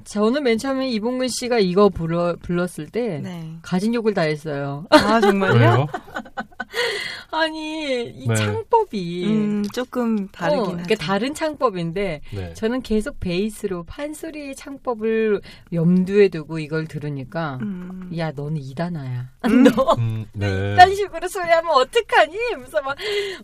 저는 0.05 0.43
맨 0.43 0.59
처음에 0.59 0.88
이봉근 0.90 1.29
씨가 1.29 1.59
이거 1.59 1.88
불러, 1.88 2.37
불렀을 2.40 2.87
때 2.88 3.21
네. 3.23 3.57
가진 3.62 3.95
욕을 3.95 4.14
다 4.14 4.23
했어요. 4.23 4.87
아 4.90 5.21
정말요? 5.21 5.55
왜요? 5.55 5.87
아니, 7.31 8.05
이 8.05 8.29
네. 8.29 8.35
창법이 8.37 9.27
음 9.27 9.62
조금 9.73 10.29
다르긴 10.29 10.61
어, 10.61 10.62
하죠. 10.64 10.73
그러니까 10.83 10.95
다른 10.95 11.35
창법인데 11.35 12.21
네. 12.33 12.55
저는 12.55 12.83
계속 12.83 13.19
베이스로 13.19 13.83
판소리의 13.85 14.55
창법을 14.55 15.40
염두에 15.73 16.29
두고 16.29 16.61
이걸 16.61 16.87
들으니까 16.87 17.59
음. 17.62 18.11
야 18.17 18.31
너는 18.31 18.59
이단아야. 18.59 19.31
음. 19.47 19.64
너 19.75 19.95
음, 19.99 20.27
네. 20.33 20.75
이딴 20.75 20.95
식으로 20.95 21.27
소리하면 21.27 21.73
어떡하니? 21.73 22.37
하면서 22.53 22.81
막 22.83 22.97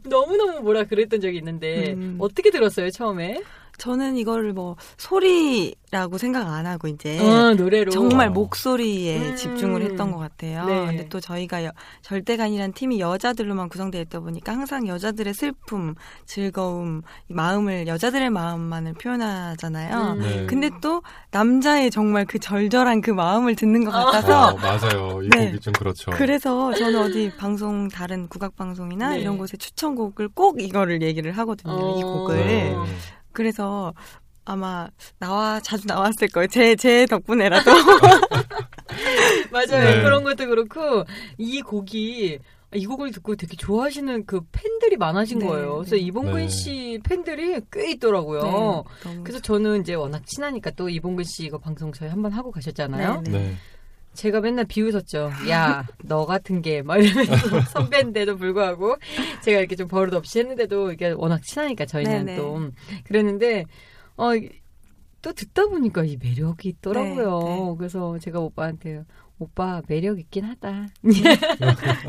너무너무 0.05 0.61
뭐라 0.61 0.85
그랬던 0.85 1.21
적이 1.21 1.39
있는데 1.39 1.95
음. 1.95 2.17
어떻게 2.21 2.51
들었어요 2.51 2.91
처음에? 2.91 3.43
저는 3.81 4.17
이거를 4.19 4.53
뭐 4.53 4.77
소리라고 4.99 6.19
생각 6.19 6.47
안 6.47 6.67
하고 6.67 6.87
이제 6.87 7.19
어, 7.19 7.55
노래로 7.55 7.91
정말 7.91 8.29
어. 8.29 8.31
목소리에 8.31 9.31
음. 9.31 9.37
집중을 9.37 9.83
했던 9.83 10.13
것 10.13 10.19
같아요. 10.19 10.67
네. 10.67 10.87
근데 10.87 11.09
또 11.09 11.19
저희가 11.19 11.65
여- 11.65 11.73
절대간이란 12.03 12.75
팀이 12.75 13.01
여자들로만 13.01 13.71
구성되어 13.71 14.03
있다 14.03 14.21
보니까 14.21 14.53
항상 14.53 14.87
여자들의 14.87 15.33
슬픔, 15.33 15.95
즐거움, 16.27 17.01
이 17.29 17.33
마음을 17.33 17.87
여자들의 17.87 18.29
마음만을 18.31 18.93
표현하잖아요. 18.95 20.13
음. 20.13 20.21
네. 20.21 20.47
근데 20.47 20.69
또 20.83 21.03
남자의 21.31 21.91
정말 21.91 22.27
그 22.27 22.39
절절한 22.39 23.01
그 23.01 23.11
마음을 23.11 23.57
듣는 23.57 23.85
것 23.85 23.95
어, 23.95 24.05
같아서 24.07 24.55
맞아요. 24.57 25.21
이 25.23 25.29
네. 25.31 25.47
곡이 25.47 25.61
좀 25.61 25.73
그렇죠. 25.73 26.11
그래서 26.13 26.73
저는 26.75 27.01
어디 27.01 27.33
방송 27.39 27.89
다른 27.89 28.29
국악 28.29 28.57
방송이나 28.57 29.11
네. 29.11 29.21
이런 29.21 29.39
곳에 29.39 29.57
추천곡을 29.57 30.29
꼭 30.35 30.61
이거를 30.61 31.01
얘기를 31.03 31.33
하거든요. 31.39 31.73
이 31.99 32.03
어. 32.03 32.07
곡을. 32.07 32.77
네. 33.31 33.33
그래서 33.33 33.95
아마 34.45 34.89
나와 35.19 35.61
자주 35.61 35.87
나왔을 35.87 36.29
거예요. 36.29 36.47
제 36.49 36.75
제 36.77 37.07
덕분에라도. 37.07 37.71
맞아요 39.53 39.97
네. 39.97 40.03
그런 40.03 40.25
것도 40.25 40.47
그렇고 40.47 41.05
이 41.39 41.61
곡이 41.63 42.39
이 42.73 42.87
곡을 42.87 43.11
듣고 43.11 43.35
되게 43.35 43.57
좋아하시는 43.57 44.27
그 44.27 44.41
팬들이 44.53 44.97
많아진 44.97 45.41
네, 45.41 45.47
거예요. 45.47 45.79
그래서 45.79 45.97
네. 45.97 46.03
이봉근 46.03 46.35
네. 46.35 46.49
씨 46.49 47.01
팬들이 47.05 47.61
꽤 47.73 47.91
있더라고요. 47.93 48.85
네, 49.05 49.19
그래서 49.25 49.41
저는 49.41 49.81
이제 49.81 49.95
워낙 49.95 50.25
친하니까 50.25 50.71
또 50.71 50.89
이봉근 50.89 51.25
씨 51.25 51.45
이거 51.45 51.59
방송 51.59 51.93
저희 51.93 52.09
한번 52.09 52.33
하고 52.33 52.51
가셨잖아요. 52.53 53.23
네, 54.21 54.23
네. 54.23 54.23
제가 54.23 54.41
맨날 54.41 54.65
비웃었죠. 54.67 55.31
야, 55.49 55.87
너 56.05 56.27
같은 56.27 56.61
게, 56.63 56.83
막 56.83 56.99
이러면서 56.99 57.33
선배인데도 57.73 58.37
불구하고 58.37 58.97
제가 59.43 59.61
이렇게 59.61 59.77
좀 59.77 59.89
버릇 59.89 60.13
없이 60.15 60.41
했는데도 60.41 60.93
이게 60.93 61.11
워낙 61.11 61.43
친하니까 61.43 61.87
저희는 61.87 62.27
네네. 62.27 62.37
또. 62.37 62.71
그랬는데, 63.05 63.65
어, 64.17 64.31
또 65.23 65.33
듣다 65.33 65.67
보니까 65.67 66.05
이 66.05 66.17
매력이 66.17 66.69
있더라고요. 66.69 67.39
네, 67.41 67.55
네. 67.55 67.75
그래서 67.79 68.19
제가 68.19 68.41
오빠한테, 68.41 69.05
오빠 69.39 69.81
매력 69.89 70.19
있긴 70.19 70.45
하다. 70.45 70.89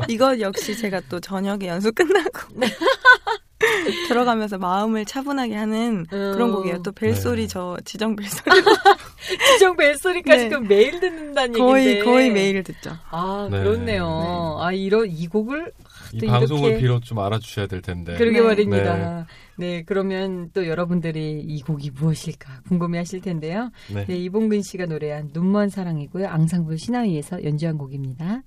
이거 0.08 0.38
역시 0.40 0.76
제가 0.76 1.00
또 1.08 1.18
저녁에 1.18 1.66
연수 1.66 1.90
끝나고 1.92 2.30
들어가면서 4.08 4.58
마음을 4.58 5.04
차분하게 5.04 5.54
하는 5.54 6.04
그런 6.06 6.50
어. 6.52 6.56
곡이에요. 6.56 6.82
또 6.82 6.92
벨소리 6.92 7.42
네. 7.42 7.46
저 7.48 7.76
지정 7.84 8.16
벨소리 8.16 8.50
지정 9.54 9.76
벨소리까지 9.76 10.44
네. 10.44 10.48
그 10.48 10.54
매일 10.56 11.00
듣는다는 11.00 11.58
거의 11.58 11.86
얘기인데. 11.86 12.10
거의 12.10 12.30
매일 12.30 12.62
듣죠. 12.62 12.90
아, 13.10 13.48
네. 13.50 13.62
그렇네요. 13.62 14.58
아, 14.60 14.72
이런, 14.72 15.08
이 15.10 15.26
곡을 15.26 15.72
이또 16.14 16.26
방송을 16.26 16.62
이렇게- 16.70 16.80
비롯 16.82 17.04
좀 17.04 17.18
알아주셔야 17.20 17.66
될 17.66 17.80
텐데. 17.82 18.16
그러게 18.16 18.40
네. 18.40 18.46
말입니다. 18.46 19.26
네. 19.56 19.82
그러면 19.86 20.50
또 20.52 20.66
여러분들이 20.66 21.40
이 21.46 21.62
곡이 21.62 21.90
무엇일까 21.92 22.62
궁금해 22.68 22.98
하실 22.98 23.20
텐데요. 23.20 23.70
네. 23.92 24.04
네, 24.06 24.16
이봉근 24.16 24.62
씨가 24.62 24.86
노래한 24.86 25.30
눈먼 25.32 25.68
사랑이고요. 25.68 26.26
앙상블 26.28 26.78
신화위에서 26.78 27.44
연주한 27.44 27.78
곡입니다. 27.78 28.42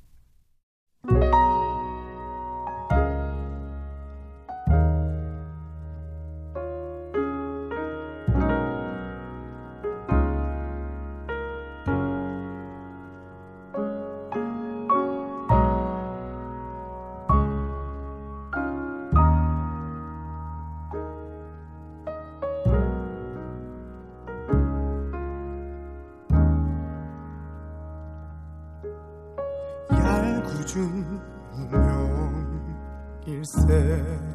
얄궂은 30.76 31.22
운명일세 33.24 34.35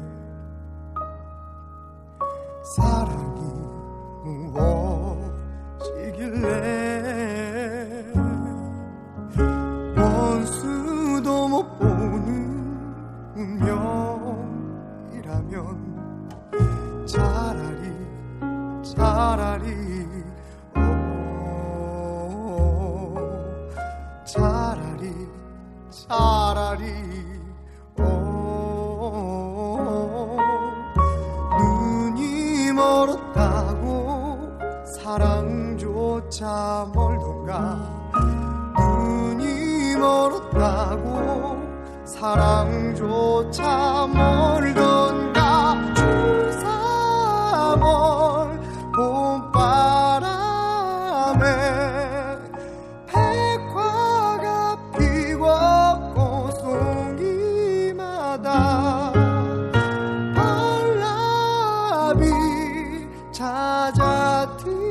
발라비 62.11 63.07
찾아들 63.31 64.90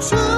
추 0.00 0.35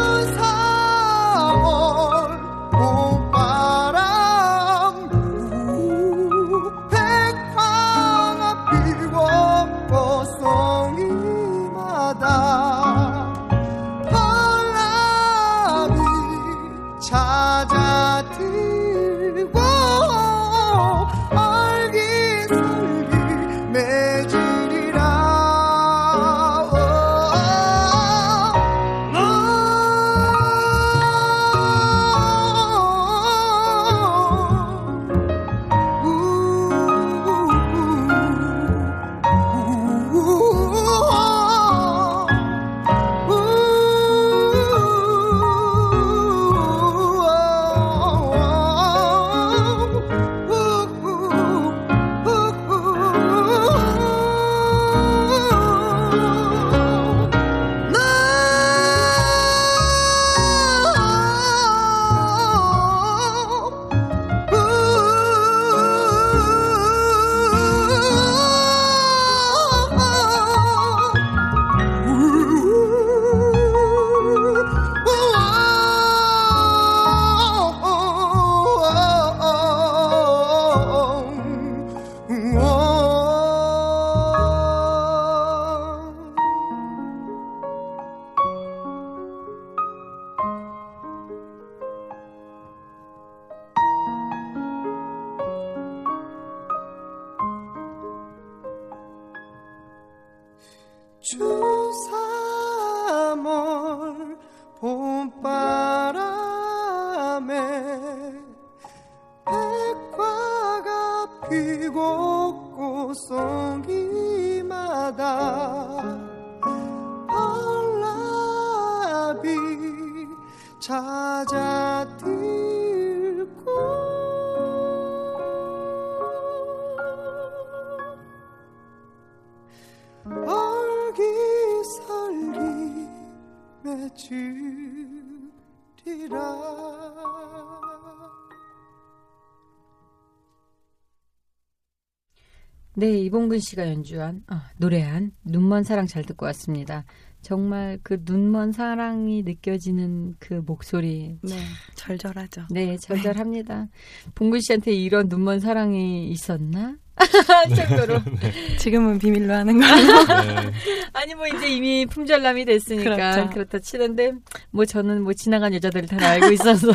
이봉근 143.29 143.59
씨가 143.59 143.87
연주한, 143.88 144.43
아, 144.47 144.71
노래한 144.79 145.33
눈먼 145.45 145.85
사랑 145.85 146.07
잘 146.07 146.25
듣고 146.25 146.47
왔습니다. 146.47 147.05
정말 147.43 147.99
그 148.03 148.23
눈먼 148.25 148.73
사랑이 148.73 149.43
느껴지는 149.43 150.35
그 150.38 150.62
목소리. 150.64 151.37
네, 151.43 151.59
절절하죠. 151.95 152.62
네, 152.71 152.97
절절합니다. 152.97 153.88
봉근 154.35 154.61
씨한테 154.61 154.93
이런 154.93 155.29
눈먼 155.29 155.61
사랑이 155.61 156.31
있었나? 156.31 156.97
할 157.17 157.69
정도로. 157.77 158.21
지금은 158.79 159.19
비밀로 159.19 159.53
하는 159.53 159.79
걸로. 159.79 159.95
네. 159.95 160.73
아니, 161.12 161.35
뭐 161.35 161.47
이제 161.49 161.69
이미 161.69 162.07
품절남이 162.07 162.64
됐으니까. 162.64 163.33
그렇죠. 163.33 163.51
그렇다 163.51 163.79
치는데, 163.81 164.33
뭐 164.71 164.87
저는 164.87 165.23
뭐 165.23 165.35
지나간 165.35 165.75
여자들을 165.75 166.09
다 166.09 166.17
알고 166.31 166.51
있어서. 166.53 166.93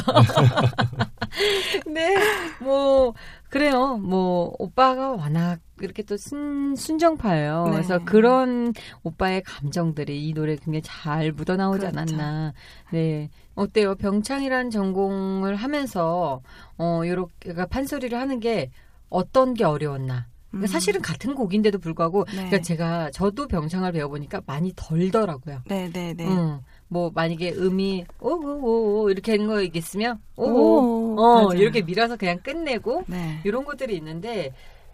네, 1.87 2.15
뭐, 2.59 3.13
그래요. 3.49 3.97
뭐, 3.97 4.51
오빠가 4.57 5.11
워낙 5.11 5.59
이렇게 5.85 6.03
또 6.03 6.17
순, 6.17 6.75
순정파예요. 6.75 7.65
네. 7.65 7.71
그래서 7.71 7.99
그런 8.03 8.73
오빠의 9.03 9.43
감정들이 9.43 10.27
이 10.27 10.33
노래에 10.33 10.55
굉장히 10.57 10.81
잘 10.83 11.31
묻어나오지 11.31 11.79
그렇죠. 11.79 11.99
않았나. 11.99 12.53
네. 12.91 13.29
어때요? 13.55 13.95
병창이란 13.95 14.69
전공을 14.69 15.55
하면서, 15.55 16.41
어, 16.77 17.01
요렇게, 17.05 17.31
그러니까 17.39 17.65
판소리를 17.67 18.17
하는 18.17 18.39
게 18.39 18.71
어떤 19.09 19.53
게 19.53 19.63
어려웠나. 19.63 20.27
그러니까 20.49 20.67
음. 20.67 20.71
사실은 20.71 21.01
같은 21.01 21.35
곡인데도 21.35 21.79
불구하고, 21.79 22.25
네. 22.25 22.33
그러니까 22.35 22.61
제가, 22.61 23.11
저도 23.11 23.47
병창을 23.47 23.91
배워보니까 23.91 24.41
많이 24.45 24.73
덜더라고요. 24.75 25.61
네, 25.67 25.89
네, 25.91 26.13
네. 26.13 26.27
음, 26.27 26.59
뭐 26.93 27.11
만약에 27.13 27.53
음이 27.53 28.05
오오오 28.19 29.09
이렇게 29.09 29.31
하는 29.33 29.47
거 29.47 29.61
있겠으면 29.63 30.19
오, 30.35 30.45
오오 30.45 31.19
어 31.19 31.47
맞아요. 31.47 31.59
이렇게 31.59 31.81
밀어서 31.81 32.15
그냥 32.15 32.39
끝내고 32.43 33.03
네. 33.07 33.39
이런 33.43 33.65
것들이 33.65 33.95
있는데 33.97 34.53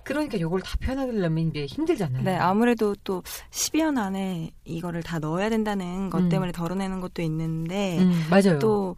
그러니까 0.09 0.39
요걸 0.39 0.61
다 0.61 0.75
표현하려면 0.81 1.49
이제 1.49 1.65
힘들잖아요. 1.67 2.23
네, 2.23 2.35
아무래도 2.35 2.95
또 3.03 3.21
10연 3.51 3.97
안에 3.99 4.49
이거를 4.65 5.03
다 5.03 5.19
넣어야 5.19 5.49
된다는 5.49 6.09
것 6.09 6.17
음. 6.23 6.29
때문에 6.29 6.51
덜어내는 6.51 6.99
것도 6.99 7.21
있는데 7.21 7.99
음, 7.99 8.25
맞아요. 8.29 8.57
또 8.59 8.95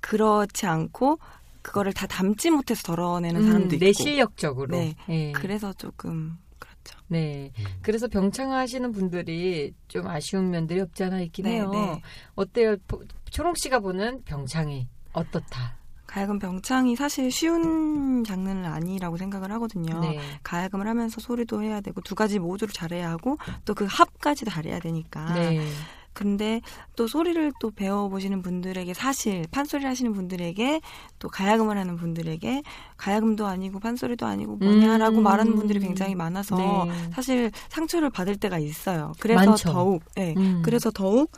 그렇지 0.00 0.66
않고 0.66 1.18
그거를 1.62 1.92
다 1.92 2.06
담지 2.06 2.50
못해서 2.50 2.82
덜어내는 2.82 3.40
음, 3.40 3.46
사람도 3.46 3.74
있고 3.76 3.84
내 3.84 3.92
실력적으로. 3.92 4.76
네. 4.76 4.94
예. 5.08 5.32
그래서 5.32 5.72
조금 5.72 6.38
그렇죠. 6.60 6.98
네. 7.08 7.50
음. 7.58 7.64
그래서 7.82 8.06
병창하시는 8.06 8.92
분들이 8.92 9.74
좀 9.88 10.06
아쉬운 10.06 10.50
면들이 10.50 10.80
없지 10.80 11.02
않아 11.04 11.20
있긴 11.22 11.44
네, 11.44 11.54
해요. 11.54 11.70
네. 11.72 12.00
어때요? 12.36 12.76
보- 12.86 13.02
초롱 13.30 13.54
씨가 13.56 13.80
보는 13.80 14.22
병창이 14.24 14.86
어떻다? 15.12 15.76
가야금 16.12 16.38
병창이 16.38 16.94
사실 16.94 17.30
쉬운 17.30 18.22
장르는 18.22 18.66
아니라고 18.66 19.16
생각을 19.16 19.50
하거든요. 19.52 19.98
네. 20.00 20.20
가야금을 20.42 20.86
하면서 20.86 21.22
소리도 21.22 21.62
해야 21.62 21.80
되고 21.80 22.02
두 22.02 22.14
가지 22.14 22.38
모두를 22.38 22.72
잘해야 22.74 23.10
하고 23.10 23.38
또 23.64 23.72
그 23.74 23.86
합까지도 23.88 24.50
잘해야 24.50 24.78
되니까. 24.78 25.32
네. 25.32 25.66
근데 26.12 26.60
또 26.94 27.08
소리를 27.08 27.52
또 27.58 27.70
배워보시는 27.70 28.42
분들에게 28.42 28.92
사실 28.92 29.46
판소리를 29.50 29.90
하시는 29.90 30.12
분들에게 30.12 30.82
또 31.18 31.28
가야금을 31.30 31.78
하는 31.78 31.96
분들에게 31.96 32.62
가야금도 32.98 33.46
아니고 33.46 33.80
판소리도 33.80 34.26
아니고 34.26 34.56
뭐냐라고 34.56 35.16
음. 35.16 35.22
말하는 35.22 35.54
분들이 35.56 35.80
굉장히 35.80 36.14
많아서 36.14 36.56
네. 36.56 37.10
사실 37.14 37.50
상처를 37.70 38.10
받을 38.10 38.36
때가 38.36 38.58
있어요. 38.58 39.12
그래서 39.18 39.46
많죠. 39.46 39.72
더욱 39.72 40.02
예. 40.18 40.34
음. 40.36 40.60
그래서 40.62 40.90
더욱 40.90 41.32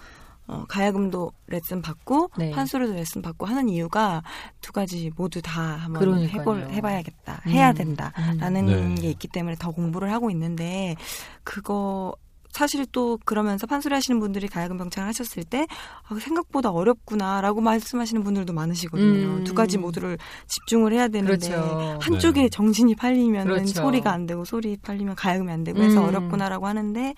어, 0.47 0.65
가야금도 0.69 1.33
레슨 1.47 1.81
받고 1.81 2.31
네. 2.37 2.51
판소리도 2.51 2.93
레슨 2.95 3.23
받고 3.23 3.47
하는 3.47 3.69
이유가 3.69 4.23
두 4.61 4.73
가지 4.73 5.11
모두 5.17 5.41
다 5.41 5.63
한번 5.63 6.01
그러니까요. 6.01 6.41
해볼, 6.41 6.69
해봐야겠다, 6.71 7.43
음. 7.47 7.51
해야 7.51 7.73
된다라는 7.73 8.69
음. 8.69 8.95
네. 8.97 9.03
게 9.03 9.11
있기 9.11 9.29
때문에 9.29 9.57
더 9.59 9.71
공부를 9.71 10.13
하고 10.13 10.31
있는데 10.31 10.97
그거 11.45 12.15
사실 12.55 12.87
또 12.93 13.19
그러면서 13.25 13.67
판소리 13.67 13.95
하시는 13.95 14.21
분들이 14.21 14.47
가야금 14.47 14.77
병창을 14.79 15.09
하셨을 15.09 15.43
때 15.43 15.67
아, 16.09 16.15
생각보다 16.17 16.71
어렵구나라고 16.71 17.61
말씀하시는 17.61 18.23
분들도 18.23 18.53
많으시거든요. 18.53 19.39
음. 19.39 19.45
두 19.45 19.55
가지 19.55 19.77
모두를 19.77 20.19
집중을 20.47 20.93
해야 20.93 21.09
되는데 21.09 21.49
그렇죠. 21.49 21.99
한쪽에 22.01 22.43
네. 22.43 22.49
정신이 22.49 22.95
팔리면 22.95 23.49
은 23.49 23.55
그렇죠. 23.55 23.83
소리가 23.83 24.13
안 24.13 24.27
되고 24.27 24.45
소리 24.45 24.77
팔리면 24.77 25.17
가야금이 25.17 25.51
안 25.51 25.65
되고 25.65 25.83
해서 25.83 26.01
음. 26.01 26.09
어렵구나라고 26.09 26.69
하는데 26.69 27.15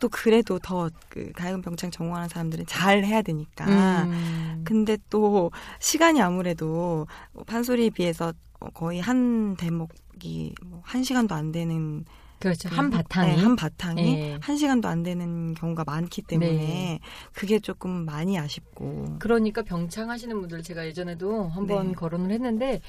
또 0.00 0.08
그래도 0.08 0.58
더그 0.58 1.32
가야금 1.34 1.62
병창 1.62 1.90
전공하는 1.90 2.28
사람들은 2.28 2.66
잘 2.66 3.04
해야 3.04 3.22
되니까 3.22 4.04
음. 4.04 4.62
근데 4.64 4.98
또 5.10 5.50
시간이 5.80 6.20
아무래도 6.20 7.06
판소리에 7.46 7.90
비해서 7.90 8.32
어, 8.60 8.70
거의 8.70 9.00
한 9.00 9.56
대목이 9.56 10.54
뭐한 10.64 11.04
시간도 11.04 11.34
안 11.34 11.52
되는 11.52 12.04
그렇죠. 12.40 12.68
그한 12.68 12.90
바탕이 12.90 13.36
네, 13.36 13.42
한 13.42 13.56
바탕이 13.56 14.02
예. 14.02 14.38
한 14.40 14.56
시간도 14.56 14.86
안 14.86 15.02
되는 15.02 15.54
경우가 15.54 15.84
많기 15.84 16.20
때문에 16.20 16.50
네. 16.50 17.00
그게 17.32 17.58
조금 17.58 18.04
많이 18.04 18.38
아쉽고 18.38 19.16
그러니까 19.18 19.62
병창하시는 19.62 20.38
분들 20.40 20.62
제가 20.62 20.84
예전에도 20.84 21.48
한번 21.48 21.88
네. 21.88 21.94
거론을 21.94 22.30
했는데 22.32 22.82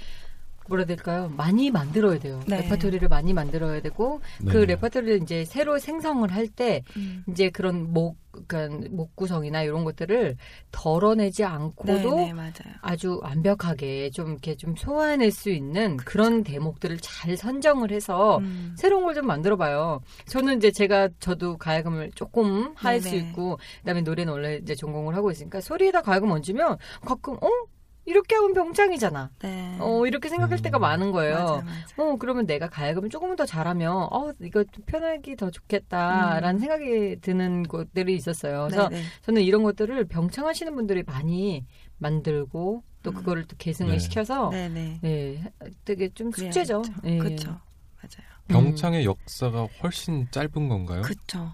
뭐라 0.67 0.81
해야 0.81 0.87
될까요? 0.87 1.31
많이 1.35 1.71
만들어야 1.71 2.19
돼요. 2.19 2.39
네. 2.47 2.61
레퍼토리를 2.61 3.07
많이 3.07 3.33
만들어야 3.33 3.81
되고 3.81 4.21
네. 4.41 4.51
그 4.51 4.57
레퍼토리를 4.57 5.21
이제 5.21 5.45
새로 5.45 5.77
생성을 5.79 6.31
할때 6.31 6.83
음. 6.97 7.23
이제 7.29 7.49
그런 7.49 7.93
목 7.93 8.17
그러니까 8.47 8.89
목 8.91 9.15
구성이나 9.15 9.63
이런 9.63 9.85
것들을 9.85 10.35
덜어내지 10.71 11.45
않고도 11.45 11.93
네, 12.17 12.25
네, 12.27 12.33
맞아요. 12.33 12.51
아주 12.81 13.17
완벽하게 13.23 14.09
좀 14.09 14.31
이렇게 14.31 14.55
좀 14.55 14.75
소화해낼 14.75 15.31
수 15.31 15.49
있는 15.49 15.95
그런 15.97 16.43
대목들을 16.43 16.97
잘 16.99 17.37
선정을 17.37 17.91
해서 17.91 18.39
음. 18.39 18.75
새로운 18.77 19.03
걸 19.05 19.15
좀 19.15 19.25
만들어봐요. 19.27 20.01
저는 20.27 20.57
이제 20.57 20.71
제가 20.71 21.07
저도 21.21 21.55
가야금을 21.57 22.11
조금 22.15 22.73
할 22.75 22.99
수. 22.99 23.15
있고 23.15 23.57
그다음에 23.79 24.01
노래는 24.01 24.33
원래 24.33 24.55
이제 24.61 24.75
전공을 24.75 25.15
하고 25.15 25.31
있으니까 25.31 25.61
소리에다 25.61 26.01
가야금 26.01 26.31
얹으면 26.31 26.77
가끔 27.05 27.35
어 27.35 27.47
이렇게 28.05 28.35
하면 28.35 28.53
병창이잖아. 28.53 29.31
네. 29.39 29.77
어 29.79 30.05
이렇게 30.05 30.29
생각할 30.29 30.59
음. 30.59 30.61
때가 30.61 30.79
많은 30.79 31.11
거예요. 31.11 31.35
맞아, 31.35 31.53
맞아. 31.61 32.03
어 32.03 32.15
그러면 32.17 32.45
내가 32.45 32.69
가야금을 32.69 33.09
조금 33.09 33.35
더 33.35 33.45
잘하면 33.45 34.07
어 34.11 34.31
이거 34.41 34.63
좀 34.63 34.83
편하기 34.85 35.35
더 35.35 35.49
좋겠다라는 35.49 36.55
음. 36.55 36.59
생각이 36.59 37.17
드는 37.21 37.63
것들이 37.63 38.15
있었어요. 38.15 38.67
그래서 38.69 38.89
네, 38.89 38.97
네. 38.97 39.03
저는 39.23 39.41
이런 39.41 39.63
것들을 39.63 40.05
병창하시는 40.05 40.75
분들이 40.75 41.03
많이 41.03 41.65
만들고 41.97 42.83
또 43.01 43.09
음. 43.11 43.15
그거를 43.15 43.45
또 43.45 43.55
계승을 43.57 43.93
네. 43.93 43.99
시켜서 43.99 44.49
네, 44.49 44.69
네. 44.69 44.99
네, 45.01 45.43
되게 45.83 46.09
좀 46.09 46.31
숙제죠. 46.31 46.83
예. 47.05 47.17
그렇죠. 47.17 47.49
맞아요. 47.97 48.35
병창의 48.47 49.05
역사가 49.05 49.67
훨씬 49.81 50.27
짧은 50.29 50.69
건가요? 50.69 51.01
그렇죠. 51.01 51.53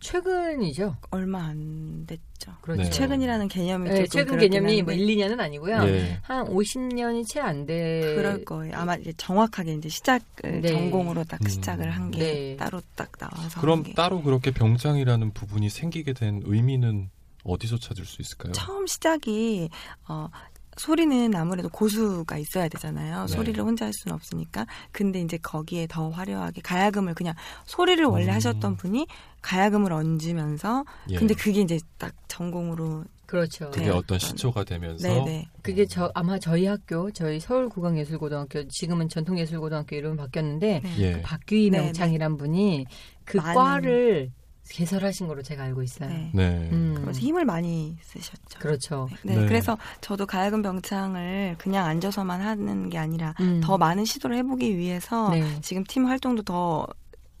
최근이죠. 0.00 0.96
얼마 1.10 1.44
안 1.44 2.06
됐죠. 2.06 2.52
그렇죠. 2.62 2.82
네. 2.82 2.90
최근이라는 2.90 3.48
개념이 3.48 3.88
네, 3.90 4.06
조금 4.06 4.08
최근 4.08 4.38
개념이 4.38 4.82
뭐 4.82 4.92
한데 4.92 5.04
1, 5.04 5.16
2년은 5.16 5.40
아니고요. 5.40 5.76
예. 5.88 6.18
한 6.22 6.46
50년이 6.46 7.28
채 7.28 7.40
안 7.40 7.66
돼. 7.66 8.14
그럴 8.16 8.44
거예요. 8.44 8.76
아마 8.76 8.96
이제 8.96 9.12
정확하게 9.16 9.74
이제 9.74 9.88
시작을 9.88 10.60
네. 10.62 10.68
전공으로 10.68 11.24
딱 11.24 11.40
음. 11.44 11.48
시작을 11.48 11.90
한게 11.90 12.18
네. 12.18 12.56
따로 12.56 12.80
딱 12.96 13.10
나와서 13.18 13.60
그럼. 13.60 13.82
따로 13.94 14.22
그렇게 14.22 14.50
병창이라는 14.50 15.32
부분이 15.32 15.68
생기게 15.68 16.14
된 16.14 16.42
의미는 16.44 17.10
어디서 17.44 17.78
찾을 17.78 18.04
수 18.04 18.20
있을까요? 18.22 18.52
처음 18.52 18.86
시작이 18.86 19.70
어 20.08 20.28
소리는 20.76 21.34
아무래도 21.34 21.68
고수가 21.68 22.38
있어야 22.38 22.68
되잖아요. 22.68 23.26
네. 23.26 23.34
소리를 23.34 23.62
혼자 23.62 23.84
할 23.84 23.92
수는 23.92 24.14
없으니까. 24.14 24.66
근데 24.92 25.20
이제 25.20 25.36
거기에 25.36 25.86
더 25.86 26.08
화려하게 26.10 26.62
가야금을 26.62 27.14
그냥 27.14 27.34
소리를 27.66 28.02
원래 28.06 28.26
음. 28.26 28.34
하셨던 28.34 28.76
분이 28.76 29.06
가야금을 29.42 29.92
얹으면서 29.92 30.84
예. 31.10 31.16
근데 31.16 31.34
그게 31.34 31.60
이제 31.62 31.78
딱 31.98 32.12
전공으로 32.28 33.04
그렇죠. 33.26 33.70
그게 33.70 33.86
네. 33.86 33.90
어떤 33.90 34.18
시초가 34.18 34.64
되면서 34.64 35.06
네네 35.06 35.48
그게 35.62 35.86
저 35.86 36.10
아마 36.14 36.38
저희 36.38 36.66
학교 36.66 37.10
저희 37.12 37.38
서울국악예술고등학교 37.38 38.66
지금은 38.68 39.08
전통예술고등학교 39.08 39.96
이름 39.96 40.16
바뀌었는데 40.16 40.80
네. 40.82 40.98
예. 40.98 41.12
그 41.12 41.20
박규희 41.22 41.70
네, 41.70 41.80
명창이란 41.80 42.36
분이 42.36 42.86
그 43.24 43.38
많은- 43.38 43.54
과를 43.54 44.32
개설하신 44.68 45.26
걸로 45.26 45.42
제가 45.42 45.64
알고 45.64 45.82
있어요. 45.82 46.08
네. 46.10 46.30
네. 46.32 46.68
음, 46.72 46.96
그래서 47.00 47.18
힘을 47.18 47.44
많이 47.44 47.96
쓰셨죠. 48.02 48.58
그렇죠. 48.60 49.08
네, 49.24 49.34
네. 49.36 49.46
그래서 49.46 49.76
저도 50.00 50.26
가야금 50.26 50.62
병창을 50.62 51.56
그냥 51.58 51.86
앉아서만 51.86 52.40
하는 52.40 52.88
게 52.88 52.96
아니라 52.98 53.34
음. 53.40 53.60
더 53.62 53.76
많은 53.78 54.04
시도를 54.04 54.36
해보기 54.36 54.76
위해서 54.76 55.30
네. 55.30 55.60
지금 55.60 55.82
팀 55.88 56.06
활동도 56.06 56.42
더 56.44 56.86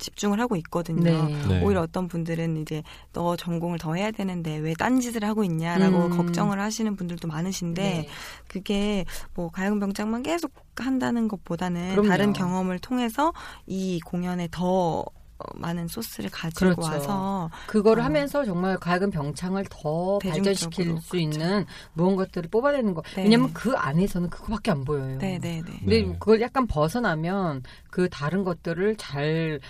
집중을 0.00 0.40
하고 0.40 0.56
있거든요. 0.56 1.02
네. 1.28 1.42
네. 1.46 1.62
오히려 1.62 1.82
어떤 1.82 2.08
분들은 2.08 2.56
이제 2.56 2.82
너 3.12 3.36
전공을 3.36 3.78
더 3.78 3.94
해야 3.94 4.10
되는데 4.10 4.56
왜 4.56 4.74
딴 4.80 4.98
짓을 4.98 5.24
하고 5.24 5.44
있냐라고 5.44 6.06
음. 6.06 6.16
걱정을 6.16 6.58
하시는 6.58 6.96
분들도 6.96 7.28
많으신데 7.28 7.82
네. 7.82 8.08
그게 8.48 9.04
뭐 9.34 9.50
가야금 9.50 9.78
병장만 9.78 10.22
계속 10.22 10.50
한다는 10.76 11.28
것보다는 11.28 11.90
그럼요. 11.90 12.08
다른 12.08 12.32
경험을 12.32 12.78
통해서 12.78 13.32
이 13.66 14.00
공연에 14.06 14.48
더 14.50 15.00
어, 15.42 15.44
많은 15.54 15.88
소스를 15.88 16.28
가지고 16.30 16.74
그렇죠. 16.76 16.82
와서 16.82 17.50
그거를 17.66 18.02
어. 18.02 18.04
하면서 18.06 18.44
정말 18.44 18.76
가야금 18.78 19.10
병창을 19.10 19.64
더 19.70 20.18
발전시킬 20.18 20.98
수 21.00 21.10
그렇죠. 21.10 21.16
있는 21.16 21.64
무언가들을 21.94 22.48
뽑아내는 22.50 22.94
거. 22.94 23.02
네. 23.16 23.24
왜냐면 23.24 23.52
그 23.54 23.74
안에서는 23.74 24.28
그거밖에 24.30 24.70
안 24.70 24.84
보여요. 24.84 25.16
네네네. 25.18 25.62
근데 25.62 26.02
네. 26.02 26.12
그걸 26.18 26.40
약간 26.42 26.66
벗어나면 26.66 27.62
그 27.90 28.08
다른 28.10 28.44
것들을 28.44 28.96
잘 28.96 29.60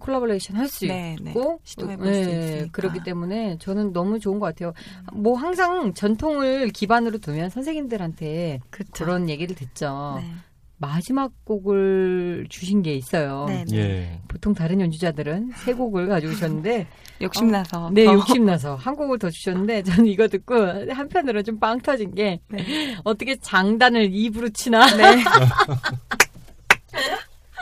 콜라보레이션 0.00 0.56
할수 0.56 0.86
네, 0.86 1.14
네. 1.22 1.30
있고 1.30 1.60
시도해볼 1.62 2.12
수 2.12 2.20
있으니까. 2.30 2.66
그렇기 2.72 3.04
때문에 3.04 3.58
저는 3.58 3.92
너무 3.92 4.18
좋은 4.18 4.40
것 4.40 4.46
같아요. 4.46 4.72
뭐 5.12 5.36
항상 5.38 5.94
전통을 5.94 6.70
기반으로 6.70 7.18
두면 7.18 7.50
선생님들한테 7.50 8.58
그쵸. 8.70 9.04
그런 9.04 9.28
얘기를 9.28 9.54
듣죠. 9.54 10.18
네. 10.20 10.32
마지막 10.82 11.30
곡을 11.44 12.46
주신 12.48 12.80
게 12.80 12.94
있어요. 12.94 13.44
네, 13.48 13.66
네. 13.68 13.76
예. 13.76 14.18
보통 14.28 14.54
다른 14.54 14.80
연주자들은 14.80 15.50
세 15.56 15.74
곡을 15.74 16.06
가지고 16.08 16.32
오셨는데 16.32 16.86
욕심나서 17.20 17.90
네 17.92 18.06
더- 18.06 18.14
욕심나서 18.14 18.76
한 18.76 18.96
곡을 18.96 19.18
더 19.18 19.28
주셨는데 19.28 19.82
저는 19.82 20.06
이거 20.06 20.26
듣고 20.26 20.54
한편으로 20.90 21.42
좀 21.42 21.60
빵 21.60 21.78
터진 21.80 22.14
게 22.14 22.40
네. 22.48 22.96
어떻게 23.04 23.36
장단을 23.36 24.08
입으로 24.10 24.48
치나 24.48 24.86
네. 24.96 25.16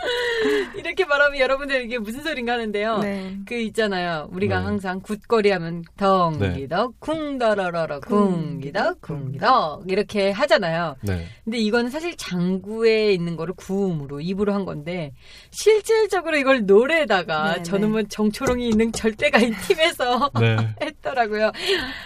이렇게 0.76 1.04
말하면 1.04 1.38
여러분들 1.38 1.84
이게 1.84 1.98
무슨 1.98 2.22
소린가 2.22 2.52
하는데요. 2.52 2.98
네. 2.98 3.36
그 3.46 3.54
있잖아요. 3.54 4.28
우리가 4.32 4.60
네. 4.60 4.64
항상 4.64 5.00
굿거리 5.00 5.50
하면 5.50 5.84
덩기덕 5.96 7.00
쿵더러러러 7.00 8.00
쿵기덕 8.00 9.00
쿵기덕 9.00 9.90
이렇게 9.90 10.30
하잖아요. 10.30 10.96
네. 11.02 11.26
근데 11.44 11.58
이거는 11.58 11.90
사실 11.90 12.16
장구에 12.16 13.12
있는 13.12 13.36
거를 13.36 13.54
구음으로 13.54 14.20
입으로 14.20 14.54
한 14.54 14.64
건데 14.64 15.12
실질적으로 15.50 16.36
이걸 16.36 16.66
노래에다가 16.66 17.56
네, 17.56 17.62
저는 17.62 17.88
네. 17.88 17.92
뭐 17.92 18.02
정초롱이 18.04 18.68
있는 18.68 18.92
절대가인 18.92 19.54
팀에서 19.66 20.30
네. 20.40 20.56
했더라고요. 20.82 21.52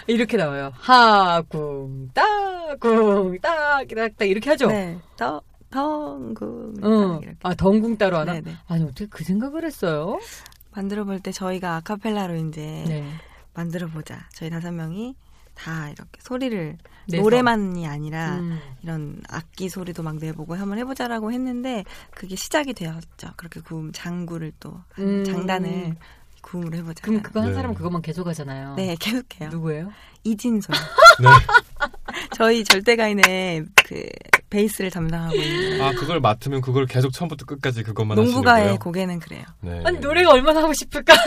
이렇게 0.07 0.37
나와요. 0.37 0.73
하궁따 0.75 2.23
쿵따 2.81 3.85
기닥따 3.85 4.25
이렇게 4.25 4.51
하죠. 4.51 4.69
네. 4.69 4.99
더 5.17 5.41
덩궁 5.73 6.75
어. 6.83 7.19
이렇게. 7.23 7.37
아 7.43 7.55
덩궁 7.55 7.97
따로 7.97 8.19
하나? 8.19 8.35
네네. 8.35 8.55
아니 8.69 8.85
어떻게 8.85 9.07
그 9.07 9.25
생각을 9.25 9.65
했어요? 9.65 10.19
만들어 10.75 11.05
볼 11.05 11.19
때 11.21 11.33
저희가 11.33 11.77
아카펠라로 11.77 12.37
이제 12.37 12.85
네. 12.87 13.05
만들어 13.55 13.89
보자. 13.89 14.27
저희 14.33 14.49
다섯 14.51 14.73
명이 14.73 15.15
다 15.55 15.89
이렇게 15.91 16.19
소리를 16.21 16.79
내서. 17.09 17.23
노래만이 17.23 17.87
아니라 17.87 18.37
음. 18.37 18.59
이런 18.83 19.21
악기 19.29 19.69
소리도 19.69 20.03
막 20.03 20.17
내보고 20.17 20.55
한번 20.55 20.79
해보자라고 20.79 21.33
했는데 21.33 21.85
그게 22.13 22.37
시작이 22.37 22.73
되었죠. 22.73 23.33
그렇게 23.37 23.61
구음 23.61 23.93
장구를 23.93 24.53
또한 24.61 24.83
음. 24.99 25.25
장단을 25.25 25.97
구음으로 26.41 26.77
해보자. 26.79 27.03
그럼 27.05 27.23
그거 27.23 27.41
한 27.41 27.49
네. 27.51 27.55
사람은 27.55 27.75
그것만 27.77 28.01
계속 28.03 28.27
하잖아요. 28.27 28.75
네 28.77 28.97
계속해요. 28.99 29.51
누구예요? 29.51 29.93
이진솔 30.25 30.75
네. 31.21 31.29
저희 32.35 32.65
절대가인의 32.65 33.67
그 33.85 34.07
베이스를 34.53 34.91
담당하고 34.91 35.35
있는 35.35 35.81
아 35.83 35.93
그걸 35.93 36.21
맡으면 36.21 36.61
그걸 36.61 36.87
계속 36.87 37.11
처음부터 37.13 37.47
끝까지 37.47 37.83
그것만 37.83 38.17
농부가의 38.17 38.45
하시는 38.45 38.67
거예요? 38.67 38.79
곡에는 38.79 39.19
그래요. 39.21 39.43
네. 39.61 39.81
아니 39.85 39.99
노래가 39.99 40.31
얼마나 40.33 40.63
하고 40.63 40.73
싶을까? 40.75 41.15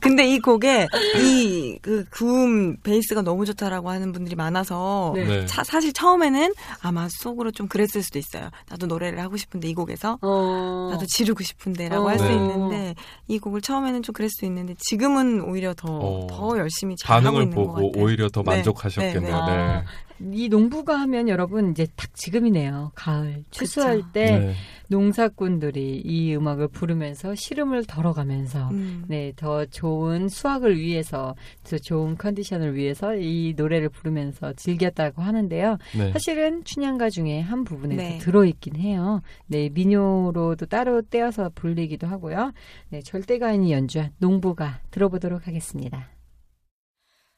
근데 0.00 0.26
이 0.28 0.38
곡에 0.38 0.86
이그 1.18 2.06
구음 2.10 2.76
베이스가 2.82 3.22
너무 3.22 3.44
좋다라고 3.46 3.90
하는 3.90 4.12
분들이 4.12 4.34
많아서 4.36 5.12
네. 5.14 5.24
네. 5.24 5.46
차- 5.46 5.64
사실 5.64 5.92
처음에는 5.92 6.54
아마 6.82 7.08
속으로 7.10 7.50
좀 7.50 7.66
그랬을 7.68 8.02
수도 8.02 8.18
있어요. 8.18 8.50
나도 8.68 8.86
노래를 8.86 9.20
하고 9.20 9.36
싶은데 9.36 9.68
이 9.68 9.74
곡에서 9.74 10.18
어. 10.22 10.88
나도 10.92 11.06
지르고 11.06 11.42
싶은데라고 11.42 12.04
어. 12.04 12.08
할수 12.08 12.24
네. 12.24 12.34
있는데 12.34 12.94
이 13.28 13.38
곡을 13.38 13.60
처음에는 13.60 14.02
좀 14.02 14.12
그랬을 14.12 14.30
수 14.38 14.44
있는데 14.44 14.74
지금은 14.78 15.42
오히려 15.42 15.74
더 15.74 15.88
어. 15.88 16.26
더 16.30 16.58
열심히 16.58 16.94
잘하고 16.96 17.24
반응을 17.24 17.42
있는 17.44 17.56
것 17.56 17.62
보고 17.62 17.74
같아요. 17.90 18.04
오히려 18.04 18.28
더 18.28 18.42
네. 18.42 18.50
만족하셨겠네요. 18.56 19.20
네, 19.46 19.50
네. 19.52 19.56
네. 19.56 19.62
아, 19.62 19.84
이 20.32 20.48
농부가 20.48 20.98
하면 21.00 21.28
여러분 21.28 21.70
이제 21.70 21.86
딱 21.96 22.14
지금이네요. 22.14 22.92
가을 22.94 23.44
추수할 23.50 23.98
그쵸. 23.98 24.12
때 24.12 24.38
네. 24.38 24.54
농사꾼들이 24.88 26.02
이 26.04 26.34
음악을 26.34 26.68
부르면서 26.68 27.34
시름을 27.34 27.84
덜어가면서 27.86 28.68
음. 28.70 29.04
네, 29.08 29.32
더 29.36 29.64
좋은 29.66 30.28
수확을 30.28 30.78
위해서, 30.78 31.34
더 31.64 31.76
좋은 31.78 32.16
컨디션을 32.16 32.74
위해서 32.74 33.14
이 33.16 33.54
노래를 33.56 33.88
부르면서 33.88 34.52
즐겼다고 34.54 35.22
하는데요. 35.22 35.78
네. 35.96 36.12
사실은 36.12 36.62
춘향가 36.64 37.10
중에 37.10 37.40
한 37.40 37.64
부분에 37.64 37.96
네. 37.96 38.18
들어있긴 38.18 38.76
해요. 38.76 39.22
네, 39.46 39.68
민요로도 39.70 40.66
따로 40.66 41.02
떼어서 41.02 41.50
불리기도 41.54 42.06
하고요. 42.06 42.52
네, 42.90 43.00
절대가인이 43.02 43.72
연주한 43.72 44.12
농부가 44.18 44.80
들어보도록 44.90 45.46
하겠습니다. 45.46 46.08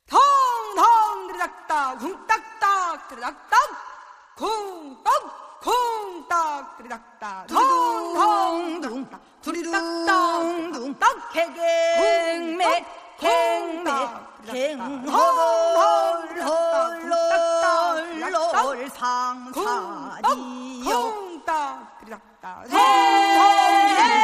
덩덩 0.07 1.29
드르닥닥 1.29 1.99
쿵딱 1.99 2.48
딱 3.09 3.17
드르닥닥 3.17 3.57
쿵떡 4.37 5.61
쿵딱 5.63 6.77
드르닥닥 6.77 7.47
덩덩 7.47 8.83
둥딱 8.83 9.19
두리닥닥 9.41 10.73
둥딱 10.73 11.33
개개맥 11.33 12.85
개맥 13.19 14.11
갱홀홀홀 14.53 15.09
상사디요 18.91 20.85
쿵딱 20.85 21.99
드르닥닥 22.01 22.71
여보시오 22.71 24.19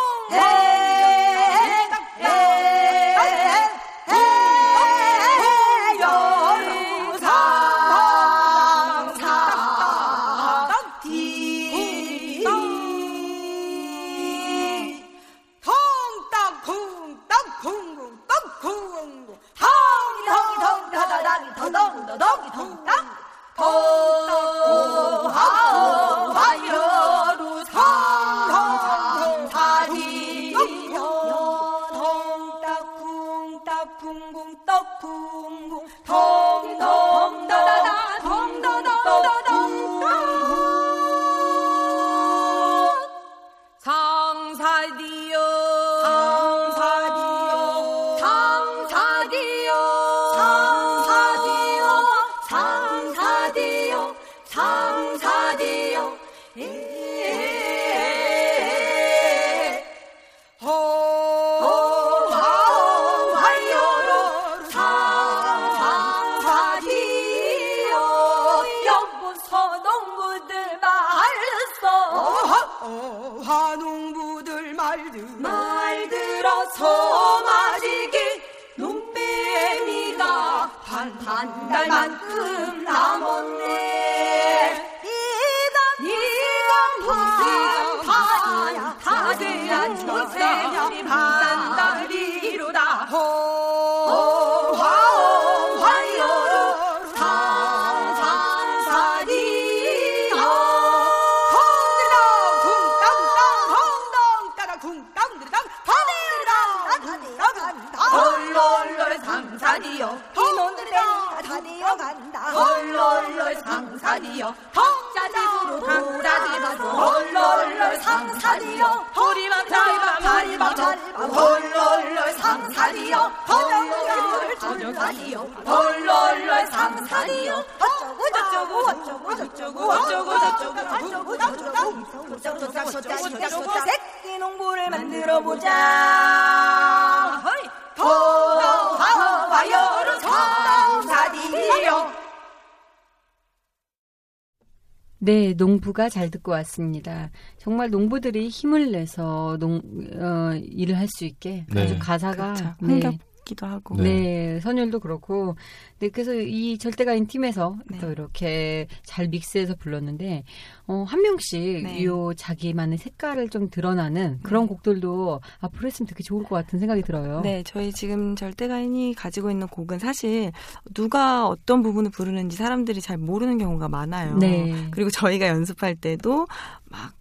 네, 145.96 146.04
농부가 146.04 146.10
잘 146.10 146.30
듣고 146.30 146.52
왔습니다. 146.52 147.32
정말 147.58 147.90
농부들이 147.90 148.50
힘을 148.50 148.92
내서 148.92 149.58
농, 149.60 149.82
어, 150.16 150.54
일을 150.56 150.98
할 150.98 151.08
수 151.08 151.24
있게 151.26 151.66
네. 151.72 151.84
아주 151.84 151.98
가사가 152.00 152.54
그렇죠. 152.54 152.76
네. 152.82 153.18
흥겹기도 153.46 153.66
하고. 153.66 153.96
네. 153.96 154.04
네, 154.04 154.60
선율도 154.60 155.00
그렇고. 155.00 155.56
네, 156.00 156.10
그래서 156.10 156.34
이 156.34 156.78
절대가인 156.78 157.28
팀에서 157.28 157.78
네. 157.86 158.00
또 158.00 158.12
이렇게 158.12 158.88
잘 159.04 159.28
믹스해서 159.30 159.76
불렀는데, 159.76 160.44
어, 160.88 161.06
한 161.08 161.22
명씩 161.22 161.84
네. 161.84 162.04
요 162.04 162.34
자기만의 162.36 162.98
색깔을 162.98 163.50
좀 163.50 163.70
드러나는 163.70 164.40
그런 164.44 164.64
네. 164.64 164.68
곡들도 164.70 165.40
앞으로 165.60 165.88
했으면 165.88 166.08
되게 166.08 166.24
좋을 166.24 166.44
것 166.44 166.56
같은 166.56 166.80
생각이 166.80 167.04
들어요. 167.04 167.42
네, 167.42 167.64
저희 167.64 167.94
지금 167.94 168.36
절대가인이 168.36 169.14
가지고 169.14 169.52
있는 169.52 169.68
곡은 169.68 170.00
사실 170.00 170.52
누가 170.94 171.48
어떤 171.48 171.82
부분을 171.82 172.12
부르는지 172.12 172.58
사람들이 172.58 173.00
잘 173.00 173.18
모르는 173.18 173.58
경우가 173.58 173.88
많아요. 173.88 174.38
네. 174.38 174.88
그리고 174.92 175.10
저희가 175.10 175.48
연습할 175.48 175.96
때도 175.96 176.48
막 176.86 177.14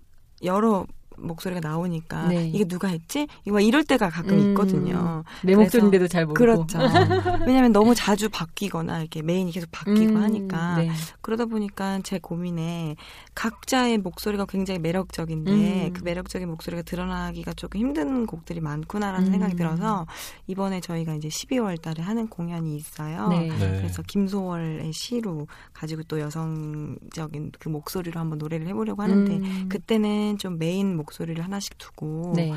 여러 0.42 0.86
목소리가 1.24 1.60
나오니까 1.60 2.28
네. 2.28 2.48
이게 2.48 2.64
누가 2.64 2.88
했지? 2.88 3.26
이거 3.44 3.54
막 3.54 3.60
이럴 3.60 3.84
때가 3.84 4.10
가끔 4.10 4.38
음, 4.38 4.48
있거든요. 4.50 5.24
내 5.42 5.54
목소리인데도 5.54 6.08
잘 6.08 6.26
모르고. 6.26 6.34
그렇죠. 6.34 6.78
왜냐하면 7.46 7.72
너무 7.72 7.94
자주 7.94 8.28
바뀌거나 8.28 9.00
이렇게 9.00 9.22
메인이 9.22 9.50
계속 9.52 9.70
바뀌고 9.70 10.14
음, 10.14 10.22
하니까 10.22 10.76
네. 10.76 10.90
그러다 11.20 11.46
보니까 11.46 12.00
제 12.04 12.18
고민에 12.18 12.96
각자의 13.34 13.98
목소리가 13.98 14.46
굉장히 14.46 14.78
매력적인데 14.80 15.50
음. 15.52 15.92
그 15.92 16.02
매력적인 16.04 16.48
목소리가 16.48 16.82
드러나기가 16.82 17.52
조금 17.54 17.80
힘든 17.80 18.26
곡들이 18.26 18.60
많구나라는 18.60 19.28
음. 19.28 19.30
생각이 19.32 19.56
들어서 19.56 20.06
이번에 20.46 20.80
저희가 20.80 21.14
이제 21.14 21.28
12월 21.28 21.80
달에 21.80 22.02
하는 22.02 22.28
공연이 22.28 22.76
있어요. 22.76 23.28
네. 23.28 23.48
네. 23.48 23.76
그래서 23.78 24.02
김소월의 24.02 24.92
시로 24.92 25.46
가지고 25.72 26.02
또 26.04 26.20
여성적인 26.20 27.52
그 27.58 27.68
목소리로 27.68 28.20
한번 28.20 28.38
노래를 28.38 28.66
해보려고 28.68 29.02
하는데 29.02 29.36
음. 29.36 29.68
그때는 29.68 30.38
좀 30.38 30.58
메인 30.58 30.96
목소리 30.96 31.13
를 31.22 31.44
하나씩 31.44 31.78
두고 31.78 32.32
네. 32.34 32.52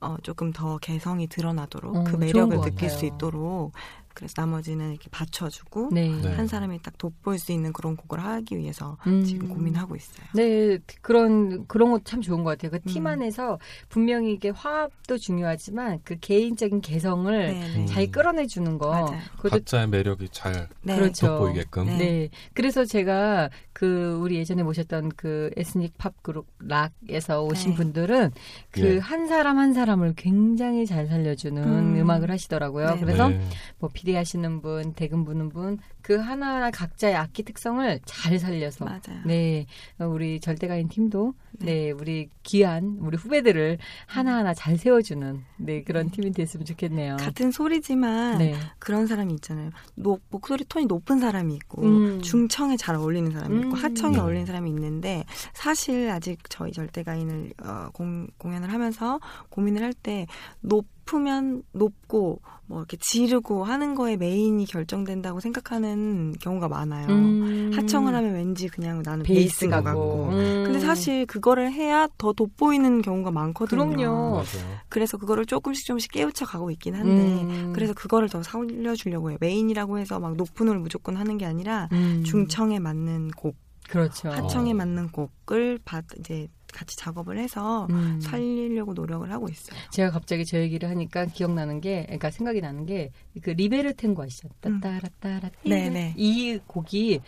어, 0.00 0.16
조금 0.24 0.52
더 0.52 0.78
개성이 0.78 1.28
드러나도록 1.28 1.96
어, 1.96 2.04
그 2.04 2.16
매력을 2.16 2.56
것 2.56 2.64
느낄 2.64 2.90
수. 2.90 3.06
있도록 3.06 3.72
그래서 4.14 4.34
나머지는 4.36 4.90
이렇게 4.90 5.08
받쳐주고 5.10 5.88
네. 5.92 6.08
네. 6.08 6.34
한 6.34 6.46
사람이 6.46 6.82
딱 6.82 6.96
돋보일 6.98 7.38
수 7.38 7.52
있는 7.52 7.72
그런 7.72 7.96
곡을 7.96 8.22
하기 8.22 8.56
위해서 8.58 8.96
음. 9.06 9.24
지금 9.24 9.48
고민하고 9.48 9.96
있어요. 9.96 10.26
네, 10.34 10.78
그런 11.00 11.66
그런 11.66 11.90
것 11.90 12.02
참 12.04 12.20
좋은 12.20 12.44
것 12.44 12.50
같아요. 12.50 12.70
그팀 12.70 13.04
음. 13.04 13.06
안에서 13.06 13.58
분명히 13.88 14.32
이게 14.32 14.50
화합도 14.50 15.18
중요하지만 15.18 16.00
그 16.04 16.16
개인적인 16.20 16.80
개성을 16.80 17.46
네, 17.46 17.86
잘 17.86 18.10
끌어내 18.10 18.46
주는 18.46 18.76
거. 18.78 18.90
맞아요. 18.90 19.20
각자의 19.42 19.88
매력이 19.88 20.28
잘 20.30 20.68
네. 20.82 20.96
그렇죠. 20.96 21.26
돋보이게끔. 21.26 21.86
네. 21.86 21.96
네. 21.98 22.28
그래서 22.54 22.84
제가 22.84 23.50
그 23.72 24.18
우리 24.20 24.36
예전에 24.36 24.62
모셨던 24.62 25.12
그 25.16 25.50
에스닉 25.56 25.96
팝 25.96 26.22
그룹 26.22 26.46
락에서 26.60 27.42
오신 27.44 27.70
네. 27.70 27.76
분들은 27.76 28.30
그 28.70 28.96
예. 28.96 28.98
한 28.98 29.26
사람 29.26 29.58
한 29.58 29.72
사람을 29.72 30.14
굉장히 30.16 30.86
잘 30.86 31.06
살려주는 31.06 31.62
음. 31.62 31.96
음. 31.96 32.10
악을 32.10 32.30
하시더라고요. 32.30 32.94
네. 32.94 33.00
그래서 33.00 33.28
네. 33.28 33.40
뭐 33.78 33.88
비리 34.02 34.16
하시는 34.16 34.60
분, 34.60 34.94
대금 34.94 35.24
부는 35.24 35.48
분, 35.48 35.78
그 36.02 36.16
하나하나 36.16 36.70
각자의 36.70 37.14
악기 37.14 37.42
특성을 37.44 38.00
잘 38.04 38.38
살려서 38.38 38.84
맞아요. 38.84 39.22
네, 39.24 39.66
우리 39.98 40.40
절대가인 40.40 40.88
팀도 40.88 41.34
네, 41.60 41.90
우리 41.92 42.28
귀한 42.42 42.98
우리 43.00 43.16
후배들을 43.16 43.78
하나하나 44.06 44.52
잘 44.54 44.76
세워주는 44.76 45.40
네 45.58 45.82
그런 45.84 46.10
팀이 46.10 46.32
됐으면 46.32 46.64
좋겠네요. 46.66 47.16
같은 47.18 47.50
소리지만 47.52 48.38
네, 48.38 48.54
그런 48.78 49.06
사람이 49.06 49.32
있잖아요. 49.34 49.70
노- 49.94 50.18
목소리 50.30 50.64
톤이 50.64 50.86
높은 50.86 51.20
사람이 51.20 51.54
있고 51.54 51.82
음. 51.82 52.20
중청에 52.20 52.76
잘 52.76 52.96
어울리는 52.96 53.30
사람이 53.30 53.56
있고 53.58 53.68
음. 53.68 53.72
하청에 53.74 54.14
네. 54.16 54.20
어울리는 54.20 54.46
사람이 54.46 54.68
있는데 54.70 55.24
사실 55.54 56.10
아직 56.10 56.38
저희 56.48 56.72
절대가인을 56.72 57.52
어, 57.64 57.88
공, 57.92 58.26
공연을 58.38 58.72
하면서 58.72 59.20
고민을 59.50 59.82
할 59.82 59.92
때 60.02 60.26
높으면 60.62 61.62
높고 61.72 62.40
뭐 62.66 62.78
이렇게 62.78 62.96
지르고 62.98 63.64
하는 63.64 63.94
거에 63.94 64.16
메인이 64.16 64.64
결정된다고 64.66 65.38
생각하는 65.40 65.91
경우가 66.40 66.68
많아요. 66.68 67.08
음. 67.08 67.70
하청을 67.74 68.14
하면 68.14 68.34
왠지 68.34 68.68
그냥 68.68 69.02
나는 69.04 69.24
베이스 69.24 69.40
베이스인 69.40 69.70
것 69.70 69.82
가고. 69.82 70.00
같고. 70.00 70.28
음. 70.30 70.64
근데 70.64 70.80
사실 70.80 71.26
그거를 71.26 71.72
해야 71.72 72.08
더 72.18 72.32
돋보이는 72.32 73.02
경우가 73.02 73.30
많거든요. 73.30 73.86
그럼요. 73.86 74.30
맞아요. 74.32 74.76
그래서 74.88 75.16
그거를 75.16 75.46
조금씩 75.46 75.86
조금씩 75.86 76.12
깨우쳐 76.12 76.46
가고 76.46 76.70
있긴 76.70 76.94
한데 76.94 77.42
음. 77.42 77.72
그래서 77.74 77.92
그거를 77.94 78.28
더 78.28 78.42
살려주려고 78.42 79.30
해요. 79.30 79.38
메인이라고 79.40 79.98
해서 79.98 80.18
막 80.18 80.36
높은 80.36 80.68
을 80.68 80.78
무조건 80.78 81.16
하는 81.16 81.38
게 81.38 81.46
아니라 81.46 81.88
음. 81.92 82.22
중청에 82.24 82.78
맞는 82.78 83.32
곡, 83.32 83.56
그렇죠. 83.88 84.30
하청에 84.30 84.72
어. 84.72 84.74
맞는 84.74 85.08
곡을 85.10 85.80
받 85.84 86.04
이제 86.18 86.48
같이 86.72 86.96
작업을 86.96 87.38
해서 87.38 87.86
음. 87.90 88.20
살리려고 88.20 88.94
노력을 88.94 89.30
하고 89.30 89.48
있어요. 89.48 89.78
제가 89.90 90.10
갑자기 90.10 90.44
저 90.44 90.58
얘기를 90.58 90.88
하니까 90.88 91.26
기억나는 91.26 91.80
게, 91.80 92.02
그러니까 92.04 92.30
생각이 92.30 92.60
나는 92.60 92.86
게, 92.86 93.10
그 93.42 93.50
리베르 93.50 93.94
탱고 93.94 94.22
아시죠? 94.22 94.48
음. 94.66 94.80
따따라따라 94.80 95.50
네네. 95.64 96.14
이 96.16 96.58
곡이 96.66 97.20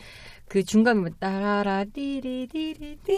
그 0.47 0.63
중간에 0.63 1.11
따라라 1.19 1.85
띠리디리디 1.85 3.13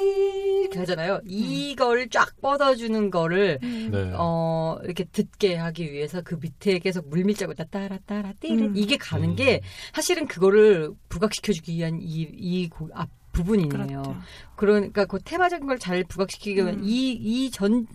이렇게 0.60 0.78
하잖아요. 0.78 1.20
이걸 1.26 2.08
쫙 2.08 2.40
뻗어주는 2.40 3.10
거를 3.10 3.58
네. 3.60 4.12
어 4.16 4.78
이렇게 4.84 5.04
듣게 5.04 5.56
하기 5.56 5.92
위해서 5.92 6.22
그 6.22 6.38
밑에 6.40 6.78
계속 6.78 7.08
물밀자고 7.08 7.54
따라 7.54 7.98
따라 8.06 8.32
띠리 8.40 8.62
음. 8.62 8.76
이게 8.76 8.96
가는 8.96 9.30
음. 9.30 9.36
게 9.36 9.60
사실은 9.92 10.26
그거를 10.26 10.92
부각시켜주기 11.08 11.74
위한 11.74 11.98
이이앞 12.00 13.10
부분이네요. 13.36 13.68
그렇죠. 13.68 14.16
그러니까 14.56 15.04
그 15.04 15.18
테마적인 15.22 15.66
걸 15.66 15.78
잘 15.78 16.02
부각시키기 16.04 16.56
위한 16.56 16.74
음. 16.76 16.80
이이 16.84 17.50
전 17.50 17.86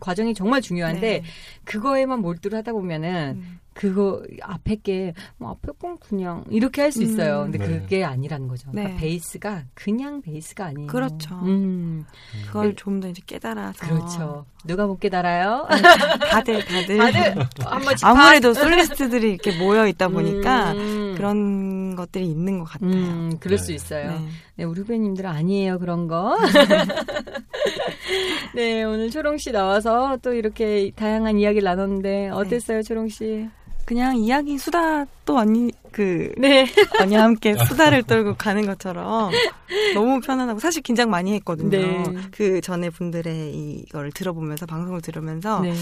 과정이 0.00 0.34
정말 0.34 0.60
중요한데 0.60 1.00
네. 1.00 1.22
그거에만 1.64 2.20
몰두를 2.20 2.58
하다 2.58 2.72
보면은 2.72 3.36
음. 3.36 3.59
그거 3.72 4.22
앞에 4.42 4.76
게 4.82 5.14
뭐 5.38 5.50
앞에 5.52 5.72
건 5.80 5.96
그냥 5.98 6.44
이렇게 6.50 6.82
할 6.82 6.92
수 6.92 7.02
있어요. 7.02 7.42
음. 7.42 7.52
근데 7.52 7.58
네. 7.58 7.80
그게 7.80 8.04
아니라는 8.04 8.48
거죠. 8.48 8.70
그러니까 8.70 8.94
네. 8.94 9.00
베이스가 9.00 9.62
그냥 9.74 10.20
베이스가 10.20 10.66
아니에요. 10.66 10.86
그렇죠. 10.88 11.34
음, 11.44 12.04
그걸 12.48 12.74
좀 12.76 13.00
더 13.00 13.08
이제 13.08 13.22
깨달아서 13.24 13.86
그렇죠. 13.86 14.44
누가 14.66 14.86
못 14.86 14.98
깨달아요? 15.00 15.66
다들 16.30 16.64
다들 16.64 16.98
다들. 16.98 17.46
아무래도 18.02 18.52
솔리스트들이 18.52 19.30
이렇게 19.30 19.56
모여 19.58 19.86
있다 19.86 20.08
보니까 20.08 20.72
음. 20.72 21.14
그런 21.16 21.96
것들이 21.96 22.26
있는 22.26 22.58
것 22.58 22.64
같아요. 22.64 22.90
음, 22.90 23.36
그럴 23.40 23.56
네. 23.58 23.62
수 23.64 23.72
있어요. 23.72 24.10
네. 24.10 24.28
네, 24.56 24.64
우리 24.64 24.80
후배님들 24.80 25.26
아니에요, 25.26 25.78
그런 25.78 26.06
거. 26.06 26.36
네, 28.54 28.84
오늘 28.84 29.10
초롱 29.10 29.38
씨 29.38 29.52
나와서 29.52 30.18
또 30.22 30.32
이렇게 30.32 30.90
다양한 30.96 31.38
이야기를 31.38 31.64
나눴는데 31.64 32.30
어땠어요, 32.30 32.82
초롱 32.82 33.08
씨? 33.08 33.48
그냥 33.90 34.16
이야기 34.16 34.56
수다 34.56 35.04
또 35.24 35.38
언니 35.38 35.72
그 35.90 36.32
네. 36.38 36.64
언니와 37.00 37.24
함께 37.24 37.56
수다를 37.56 38.04
떨고 38.04 38.34
가는 38.34 38.64
것처럼 38.64 39.32
너무 39.94 40.20
편안하고 40.20 40.60
사실 40.60 40.80
긴장 40.82 41.10
많이 41.10 41.32
했거든요. 41.34 41.70
네. 41.70 42.04
그 42.30 42.60
전에 42.60 42.88
분들의 42.90 43.52
이걸 43.52 44.12
들어보면서 44.12 44.66
방송을 44.66 45.00
들으면서 45.00 45.60
네. 45.60 45.74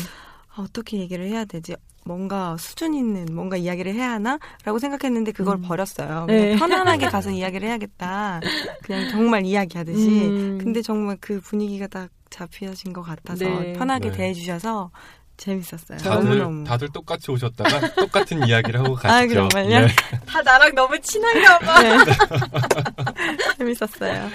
아, 0.58 0.62
어떻게 0.62 0.98
얘기를 0.98 1.26
해야 1.26 1.44
되지? 1.44 1.76
뭔가 2.04 2.56
수준 2.56 2.94
있는 2.94 3.26
뭔가 3.32 3.56
이야기를 3.56 3.94
해야 3.94 4.12
하나라고 4.12 4.78
생각했는데 4.80 5.32
그걸 5.32 5.56
음. 5.56 5.62
버렸어요. 5.62 6.24
네. 6.26 6.56
그냥 6.56 6.58
편안하게 6.58 7.06
가서 7.10 7.30
이야기를 7.30 7.68
해야겠다. 7.68 8.40
그냥 8.82 9.10
정말 9.10 9.44
이야기하듯이. 9.44 10.08
음. 10.08 10.58
근데 10.58 10.82
정말 10.82 11.16
그 11.20 11.40
분위기가 11.40 11.86
딱 11.86 12.08
잡혀진 12.30 12.92
것 12.92 13.02
같아서 13.02 13.44
네. 13.44 13.72
편하게 13.74 14.10
네. 14.10 14.16
대해주셔서 14.16 14.90
재밌었어요. 15.38 15.98
다들 15.98 16.10
너무너무. 16.28 16.64
다들 16.64 16.88
똑같이 16.92 17.30
오셨다가 17.30 17.94
똑같은 17.94 18.46
이야기를 18.46 18.80
하고 18.80 18.96
아, 18.98 19.00
가시죠. 19.00 19.48
그런가요? 19.48 19.68
네. 19.68 19.86
다 20.26 20.42
나랑 20.42 20.74
너무 20.74 21.00
친한가 21.00 21.58
봐. 21.60 21.82
네. 21.82 21.96
재밌었어요. 23.56 24.28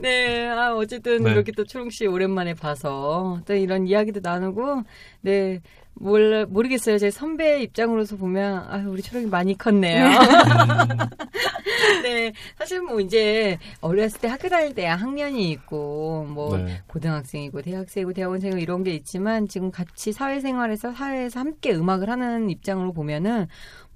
네, 0.00 0.48
아, 0.48 0.74
어쨌든 0.74 1.22
네. 1.22 1.30
이렇게 1.30 1.52
또 1.52 1.64
초롱 1.64 1.90
씨 1.90 2.06
오랜만에 2.06 2.54
봐서 2.54 3.40
또 3.46 3.54
이런 3.54 3.86
이야기도 3.86 4.20
나누고, 4.22 4.82
네, 5.22 5.60
몰 5.94 6.46
모르겠어요. 6.46 6.98
제 6.98 7.10
선배 7.10 7.62
입장으로서 7.62 8.16
보면 8.16 8.64
아 8.68 8.84
우리 8.88 9.02
초롱이 9.02 9.26
많이 9.26 9.56
컸네요. 9.56 10.08
네, 12.02 12.32
사실 12.56 12.80
뭐 12.80 13.00
이제 13.00 13.58
어렸을 13.80 14.20
때 14.20 14.28
학교 14.28 14.48
다닐 14.48 14.74
때 14.74 14.86
학년이 14.86 15.50
있고 15.50 16.26
뭐 16.28 16.56
네. 16.56 16.82
고등학생이고 16.86 17.62
대학생이고 17.62 18.12
대학원생이고 18.12 18.58
이런 18.58 18.82
게 18.82 18.92
있지만 18.94 19.48
지금 19.48 19.70
같이 19.70 20.12
사회생활에서 20.12 20.92
사회에서 20.92 21.40
함께 21.40 21.74
음악을 21.74 22.08
하는 22.08 22.50
입장으로 22.50 22.92
보면은 22.92 23.46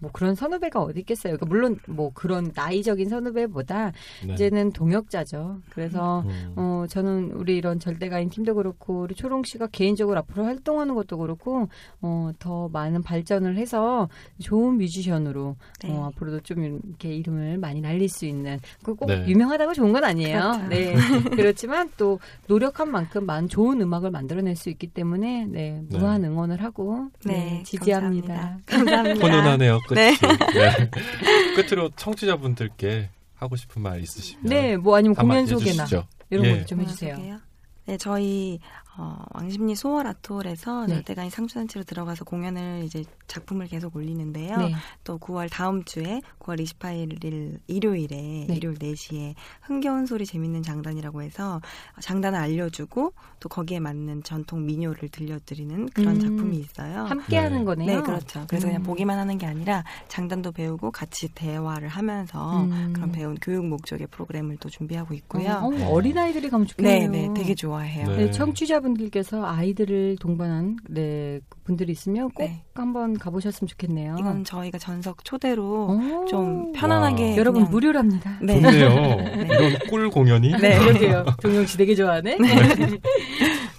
뭐 0.05 0.11
그런 0.13 0.35
선후배가 0.35 0.83
어디 0.83 1.01
있겠어요. 1.01 1.37
그러니까 1.37 1.47
물론 1.47 1.79
뭐 1.89 2.11
그런 2.13 2.53
나이적인 2.55 3.09
선후배보다 3.09 3.93
네. 4.27 4.35
이제는 4.35 4.73
동역자죠. 4.73 5.61
그래서 5.71 6.21
음. 6.27 6.53
어, 6.57 6.85
저는 6.89 7.33
우리 7.33 7.57
이런 7.57 7.81
절대가인 7.81 8.29
팀도 8.29 8.55
그렇고, 8.55 9.01
우리 9.01 9.15
초롱 9.15 9.45
씨가 9.45 9.69
개인적으로 9.69 10.19
앞으로 10.19 10.45
활동하는 10.45 10.95
것도 10.95 11.17
그렇고, 11.17 11.69
어, 12.03 12.31
더 12.39 12.69
많은 12.69 13.03
발전을 13.03 13.57
해서 13.57 14.09
좋은 14.41 14.77
뮤지션으로, 14.77 15.57
네. 15.83 15.91
어, 15.91 16.07
앞으로도 16.07 16.41
좀 16.41 16.81
이렇게 16.85 17.15
이름을 17.15 17.57
많이 17.57 17.81
날릴 17.81 18.09
수 18.11 18.27
있는, 18.27 18.61
그꼭 18.83 19.09
네. 19.09 19.27
유명하다고 19.27 19.73
좋은 19.73 19.93
건 19.93 20.05
아니에요. 20.05 20.39
그렇죠. 20.39 20.69
네. 20.69 20.95
그렇지만 21.37 21.91
또 21.97 22.21
노력한 22.47 22.91
만큼 22.91 23.25
많은 23.25 23.49
좋은 23.49 23.81
음악을 23.81 24.11
만들어낼 24.11 24.55
수 24.55 24.69
있기 24.69 24.89
때문에, 24.89 25.47
네, 25.47 25.83
네. 25.89 25.99
무한 25.99 26.23
응원을 26.25 26.63
하고, 26.63 27.09
네, 27.25 27.33
네, 27.33 27.63
지지합니다. 27.65 28.59
감사합니다. 28.67 29.15
훈훈하네요. 29.27 29.81
네. 29.95 30.16
네. 30.16 30.90
끝으로 31.57 31.90
청취자분들께 31.97 33.11
하고 33.34 33.57
싶은 33.57 33.82
말 33.82 34.01
있으시면 34.03 34.45
네, 34.45 34.76
뭐 34.76 34.97
아니면 34.97 35.14
공연 35.14 35.47
소개나 35.47 35.84
해주시죠. 35.84 36.07
이런 36.30 36.47
예. 36.47 36.59
거좀 36.61 36.80
해주세요. 36.80 37.40
네, 37.87 37.97
저희 37.99 38.61
어, 38.97 39.24
왕십리 39.32 39.74
소월 39.74 40.07
아톨에서 40.07 40.87
네. 40.87 40.95
절대가인 40.95 41.28
상주단체로 41.28 41.85
들어가서 41.85 42.24
공연을 42.24 42.85
이제 42.85 43.05
작품을 43.26 43.66
계속 43.66 43.97
올리는데요. 43.97 44.57
네. 44.57 44.74
또 45.03 45.18
9월 45.18 45.51
다음 45.51 45.82
주에 45.85 46.20
9월 46.39 46.62
28일 46.62 47.59
일요일에 47.66 48.47
네. 48.49 48.55
일요일 48.55 48.78
4시에 48.78 49.35
흥겨운 49.62 50.07
소리 50.07 50.24
재밌는 50.24 50.62
장단이라고 50.62 51.22
해서 51.22 51.61
장단을 52.01 52.39
알려주고 52.39 53.12
또 53.41 53.49
거기에 53.49 53.80
맞는 53.80 54.22
전통 54.22 54.64
민요를 54.64 55.09
들려드리는 55.09 55.89
그런 55.89 56.16
음. 56.16 56.20
작품이 56.20 56.57
있어요. 56.59 57.05
함께 57.05 57.37
네. 57.37 57.39
하는 57.39 57.64
거네요. 57.64 57.97
네, 57.97 58.01
그렇죠. 58.01 58.45
그래서 58.49 58.68
음. 58.68 58.70
그냥 58.70 58.82
보기만 58.85 59.18
하는 59.18 59.39
게 59.39 59.47
아니라 59.47 59.82
장단도 60.07 60.53
배우고 60.53 60.93
같이 60.93 61.28
대화를 61.35 61.89
하면서 61.89 62.62
음. 62.62 62.93
그런 62.95 63.11
배운 63.11 63.35
교육 63.43 63.66
목적의 63.66 64.07
프로그램을 64.07 64.59
또 64.59 64.70
준비하고 64.70 65.14
있고요. 65.14 65.51
어, 65.51 65.91
어린아이들이 65.91 66.49
가면 66.49 66.68
네, 66.78 67.01
좋겠네요. 67.01 67.11
네, 67.11 67.35
되게 67.35 67.57
좋아 67.57 67.74
해요. 67.83 68.07
네. 68.09 68.16
네, 68.27 68.31
청취자분들께서 68.31 69.45
아이들을 69.45 70.16
동반한 70.20 70.77
네, 70.89 71.41
분들이 71.64 71.93
있으면 71.93 72.31
꼭 72.31 72.45
네. 72.45 72.62
한번 72.75 73.18
가보셨으면 73.18 73.68
좋겠네요. 73.68 74.16
이건 74.18 74.45
저희가 74.45 74.79
전석 74.79 75.25
초대로 75.25 75.89
오. 75.89 76.25
좀 76.27 76.72
편안하게 76.72 77.31
와. 77.33 77.37
여러분 77.37 77.62
그냥- 77.62 77.70
무료랍니다. 77.72 78.39
네. 78.43 78.61
좋네요. 78.61 78.89
이런 79.45 79.79
꿀 79.89 80.11
공연이. 80.11 80.51
네. 80.53 80.79
그러게요. 80.79 81.25
동영 81.43 81.66
씨 81.66 81.77
되게 81.79 81.95
좋아하네. 81.95 82.39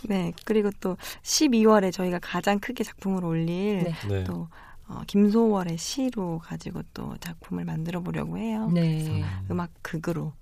네, 0.07 0.31
그리고 0.45 0.69
또 0.79 0.97
12월에 1.23 1.91
저희가 1.91 2.19
가장 2.21 2.59
크게 2.59 2.83
작품을 2.83 3.25
올릴 3.25 3.83
네. 3.83 3.93
네. 4.07 4.23
또 4.23 4.47
어, 4.87 5.01
김소월의 5.07 5.77
시로 5.79 6.39
가지고 6.43 6.81
또 6.93 7.15
작품을 7.19 7.65
만들어 7.65 8.01
보려고 8.01 8.37
해요. 8.37 8.69
네. 8.71 9.23
음악 9.49 9.71
극으로 9.81 10.33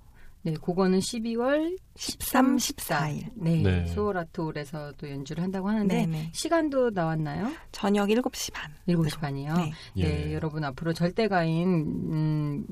네, 0.43 0.53
그거는 0.61 0.99
12월 0.99 1.77
13, 1.95 2.57
14일. 2.57 3.29
네. 3.35 3.61
네. 3.61 3.85
소라톨에서도 3.87 5.09
연주를 5.09 5.41
한다고 5.41 5.69
하는데 5.69 5.95
네, 5.95 6.05
네. 6.05 6.29
시간도 6.33 6.89
나왔나요? 6.91 7.49
저녁 7.71 8.09
7시 8.09 8.53
반. 8.53 8.69
7시 8.87 9.19
반이요. 9.19 9.53
네. 9.55 9.71
네, 9.95 10.27
예. 10.27 10.33
여러분 10.33 10.63
앞으로 10.65 10.91
절대가인 10.93 11.67
음, 11.69 12.65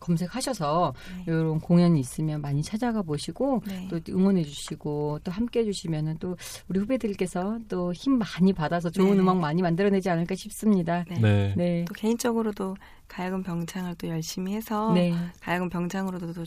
검색하셔서 0.00 0.94
네. 1.18 1.24
이런 1.28 1.60
공연이 1.60 2.00
있으면 2.00 2.40
많이 2.40 2.60
찾아가 2.60 3.02
보시고 3.02 3.62
네. 3.68 3.86
또 3.88 4.00
응원해 4.12 4.42
주시고 4.42 5.20
또 5.22 5.30
함께 5.30 5.60
해 5.60 5.64
주시면은 5.64 6.16
또 6.18 6.36
우리 6.68 6.80
후배들께서 6.80 7.60
또 7.68 7.92
힘 7.94 8.18
많이 8.18 8.52
받아서 8.52 8.90
좋은 8.90 9.12
네. 9.12 9.18
음악 9.20 9.36
많이 9.38 9.62
만들어내지 9.62 10.10
않을까 10.10 10.34
싶습니다. 10.34 11.04
네. 11.08 11.20
네. 11.20 11.54
네. 11.56 11.84
또 11.86 11.94
개인적으로도 11.94 12.74
가야금 13.06 13.44
병창을 13.44 13.94
또 13.94 14.08
열심히 14.08 14.54
해서 14.54 14.92
네. 14.92 15.14
가야금 15.40 15.68
병창으로도 15.68 16.44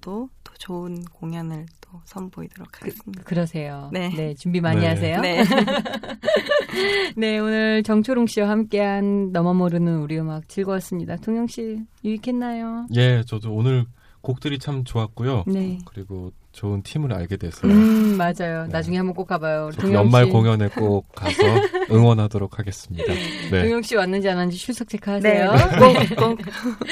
또, 0.00 0.28
또, 0.44 0.52
또 0.52 0.52
좋은 0.58 1.04
공연을 1.04 1.66
또 1.80 2.00
선보이도록 2.04 2.80
하겠습니다. 2.80 3.22
그 3.24 3.34
러세요. 3.34 3.90
네. 3.92 4.34
준비 4.34 4.60
많이 4.60 4.80
네. 4.80 4.88
하세요. 4.88 5.20
네. 5.20 5.44
네, 7.16 7.38
오늘 7.38 7.82
정초롱 7.82 8.26
씨와 8.26 8.48
함께한 8.48 9.32
너만 9.32 9.56
모르는 9.56 10.00
우리 10.00 10.18
음악 10.18 10.48
즐거웠습니다. 10.48 11.16
동영 11.16 11.46
씨 11.46 11.80
유익했나요? 12.04 12.86
예, 12.94 13.22
저도 13.26 13.52
오늘 13.52 13.86
곡들이 14.20 14.58
참 14.58 14.84
좋았고요. 14.84 15.44
네. 15.46 15.78
그리고 15.86 16.32
좋은 16.58 16.82
팀을 16.82 17.12
알게 17.12 17.36
돼서 17.36 17.68
음, 17.68 18.16
맞아요. 18.16 18.64
네. 18.64 18.68
나중에 18.72 18.96
한번 18.96 19.14
꼭 19.14 19.28
가봐요. 19.28 19.70
연말 19.92 20.24
씨. 20.24 20.32
공연에 20.32 20.66
꼭 20.66 21.06
가서 21.14 21.40
응원하도록 21.88 22.58
하겠습니다. 22.58 23.04
네. 23.52 23.62
동영 23.62 23.82
씨 23.82 23.94
왔는지 23.94 24.28
안 24.28 24.38
왔는지 24.38 24.58
출석 24.58 24.88
체크하세요. 24.88 25.52
네, 25.52 26.08
꼭, 26.16 26.16
꼭. 26.16 26.38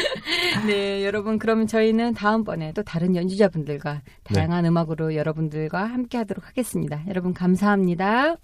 네, 0.68 1.04
여러분 1.04 1.40
그러면 1.40 1.66
저희는 1.66 2.14
다음번에 2.14 2.74
또 2.74 2.84
다른 2.84 3.16
연주자분들과 3.16 4.02
다양한 4.22 4.64
음악으로 4.66 5.16
여러분들과 5.16 5.82
함께 5.84 6.16
하도록 6.18 6.46
하겠습니다. 6.46 7.02
여러분 7.08 7.34
감사합니다. 7.34 8.36